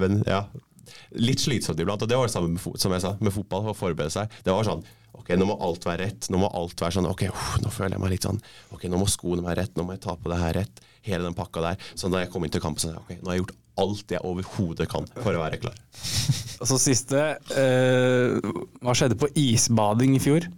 [0.00, 0.42] Men ja,
[1.22, 2.02] litt slitsomt iblant.
[2.02, 4.40] Og det var det samme med, som jeg sa, med fotball, å forberede seg.
[4.42, 4.82] Det var sånn
[5.28, 6.26] Ok, nå må alt være rett.
[6.32, 8.38] Nå må alt være sånn Ok, uff, nå føler jeg meg litt sånn
[8.72, 9.74] Ok, nå må skoene være rett.
[9.76, 10.80] Nå må jeg ta på det her rett.
[11.04, 11.88] Hele den pakka der.
[11.92, 13.58] Så da jeg kom inn til kampen, så sa jeg ok, nå har jeg gjort
[13.78, 15.76] alt jeg overhodet kan for å være klar.
[16.58, 17.20] Og så siste
[17.60, 18.38] eh,
[18.80, 20.48] Hva skjedde på isbading i fjor?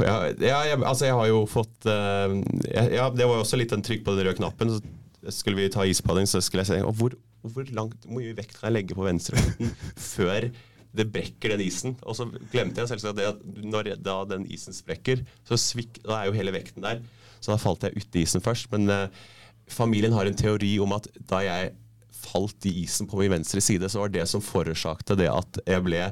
[0.00, 2.38] Ja, ja jeg, altså jeg har jo fått eh,
[2.72, 4.72] ja, ja, det var jo også litt en trykk på den røde knappen.
[4.72, 7.20] Så skulle vi ta isbading, så skulle jeg si hvor,
[7.52, 9.76] hvor langt, hvor mye vekt kan jeg legge på venstrefoten
[10.16, 10.48] før
[10.96, 11.96] det brekker den isen.
[12.02, 16.20] Og så glemte jeg selvsagt det at når da den isen sprekker, så svik, da
[16.20, 17.02] er jo hele vekten der.
[17.40, 18.70] Så da falt jeg uti isen først.
[18.72, 19.26] Men eh,
[19.70, 21.74] familien har en teori om at da jeg
[22.16, 25.84] falt i isen på min venstre side, så var det som forårsaket det at jeg
[25.86, 26.02] ble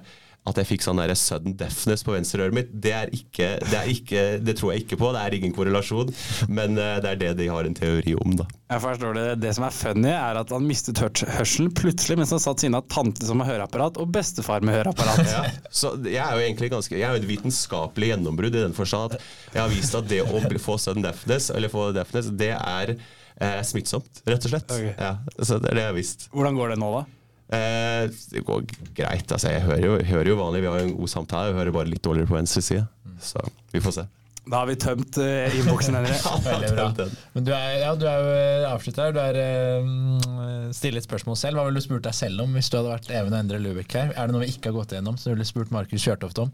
[0.44, 3.88] at jeg fikk sånn der sudden deafness på venstreøret mitt, det, er ikke, det, er
[3.88, 5.08] ikke, det tror jeg ikke på.
[5.16, 6.12] Det er ingen korrelasjon,
[6.52, 8.46] men uh, det er det de har en teori om, da.
[8.74, 9.24] Jeg forstår det.
[9.40, 12.84] Det som er funny, er at han mistet hørselen plutselig mens han satt siden av
[12.92, 15.24] tante som har høreapparat, og bestefar med høreapparat.
[15.34, 18.74] Ja, så jeg er jo egentlig ganske Jeg er jo et vitenskapelig gjennombrudd i den
[18.76, 19.24] forstand at
[19.54, 23.60] jeg har vist at det å få sudden deafness, eller få deafness, det er eh,
[23.66, 24.70] smittsomt, rett og slett.
[24.70, 24.94] Okay.
[24.98, 26.28] Ja, så det er det jeg har visst.
[26.34, 27.04] Hvordan går det nå, da?
[27.52, 28.64] Eh, det går
[28.96, 29.32] greit.
[29.32, 31.52] altså Jeg hører jo, hører jo vanlig, vi har jo en god samtale.
[31.52, 32.84] Jeg hører bare litt dårligere på venstre side.
[33.20, 33.42] Så
[33.72, 34.06] vi får se.
[34.44, 35.96] Da har vi tømt uh, innboksen.
[36.44, 36.88] Veldig bra.
[37.32, 39.14] Men du er, ja, du er jo avslutta her.
[39.16, 41.56] Du er uh, stille et spørsmål selv.
[41.56, 43.96] Hva ville du spurt deg selv om hvis du hadde vært Even og Endre Lubek
[43.96, 44.12] her?
[44.12, 46.52] Er det noe vi ikke har gått igjennom som du ville spurt Markus Kjørtoft om?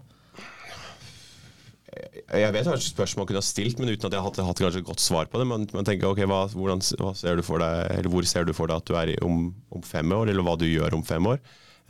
[2.31, 4.61] Jeg vet hva et spørsmål man kunne ha stilt, men uten at jeg hadde hatt,
[4.63, 5.47] kanskje et godt svar på det.
[5.51, 8.87] Man, man tenker, ok, hva, hvordan, hva ser deg, Hvor ser du for deg at
[8.87, 11.41] du er om, om fem år, eller hva du gjør om fem år?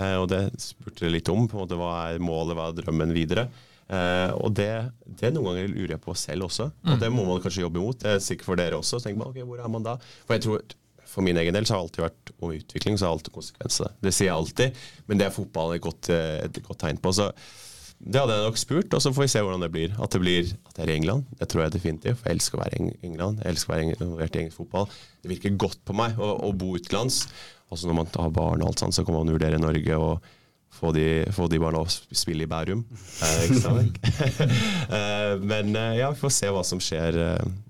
[0.01, 1.45] Eh, og Det spurte jeg litt om.
[1.45, 3.51] på en måte, Hva er målet, hva er drømmen videre?
[3.91, 4.71] Eh, og det,
[5.21, 8.01] det noen ganger lurer jeg på selv også, og det må man kanskje jobbe imot.
[8.05, 8.97] Det er sikkert for dere også.
[8.97, 9.97] Så tenker man, ok, hvor er man da?
[10.25, 10.77] For jeg tror
[11.11, 13.97] for min egen del så har det alltid vært om utvikling, så har alltid konsekvenser.
[13.99, 17.13] Det sier jeg alltid, men det er fotballen et godt, eh, et godt tegn på.
[17.13, 17.33] så
[18.01, 19.95] det hadde jeg nok spurt, og så får vi se hvordan det blir.
[20.01, 22.17] At det blir at det er i England, det tror jeg definitivt.
[22.17, 23.43] For jeg elsker å være i England.
[23.45, 24.87] Jeg elsker å være involvert i engelsk fotball.
[25.21, 27.27] Det virker godt på meg å, å bo utenlands.
[27.69, 30.31] Altså Når man har barn og alt sånt, så kan man vurdere Norge og
[30.81, 31.05] få de,
[31.37, 32.87] få de barna å spille i Bærum.
[33.27, 33.53] Eh,
[34.97, 37.21] eh, men eh, ja, vi får se hva som skjer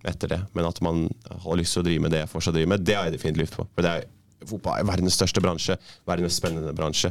[0.07, 0.41] etter det.
[0.55, 2.99] Men at man har lyst til å drive med det jeg fortsatt driver med, det
[3.01, 3.67] har jeg definitivt lyst på.
[3.75, 4.09] For det er,
[4.47, 5.81] fotball er verdens største bransje.
[6.09, 7.11] Verdens spennende bransje.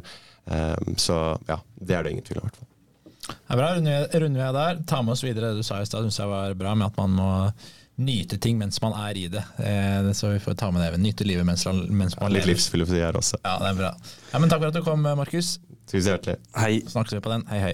[0.97, 2.69] Så ja, det er det ingen tvil om, i hvert fall.
[3.29, 4.81] Det er bra, runder vi- av der.
[4.89, 6.97] Ta med oss videre det du sa i stad, syns jeg var bra, med at
[6.97, 7.53] man må
[7.99, 9.43] nyte ting mens man er i det.
[9.59, 10.99] Eh, så vi får ta med det.
[11.03, 12.53] Nyte livet mens, mens man Litt lever.
[12.55, 13.35] livsfilosofi her også.
[13.43, 13.91] Ja, det er bra.
[14.33, 15.59] Ja, men takk for at du kom, Markus.
[15.89, 16.37] Tusen hjertelig.
[16.55, 16.81] Hei.
[16.87, 17.43] Snakkes vi på den.
[17.49, 17.73] Hei, hei.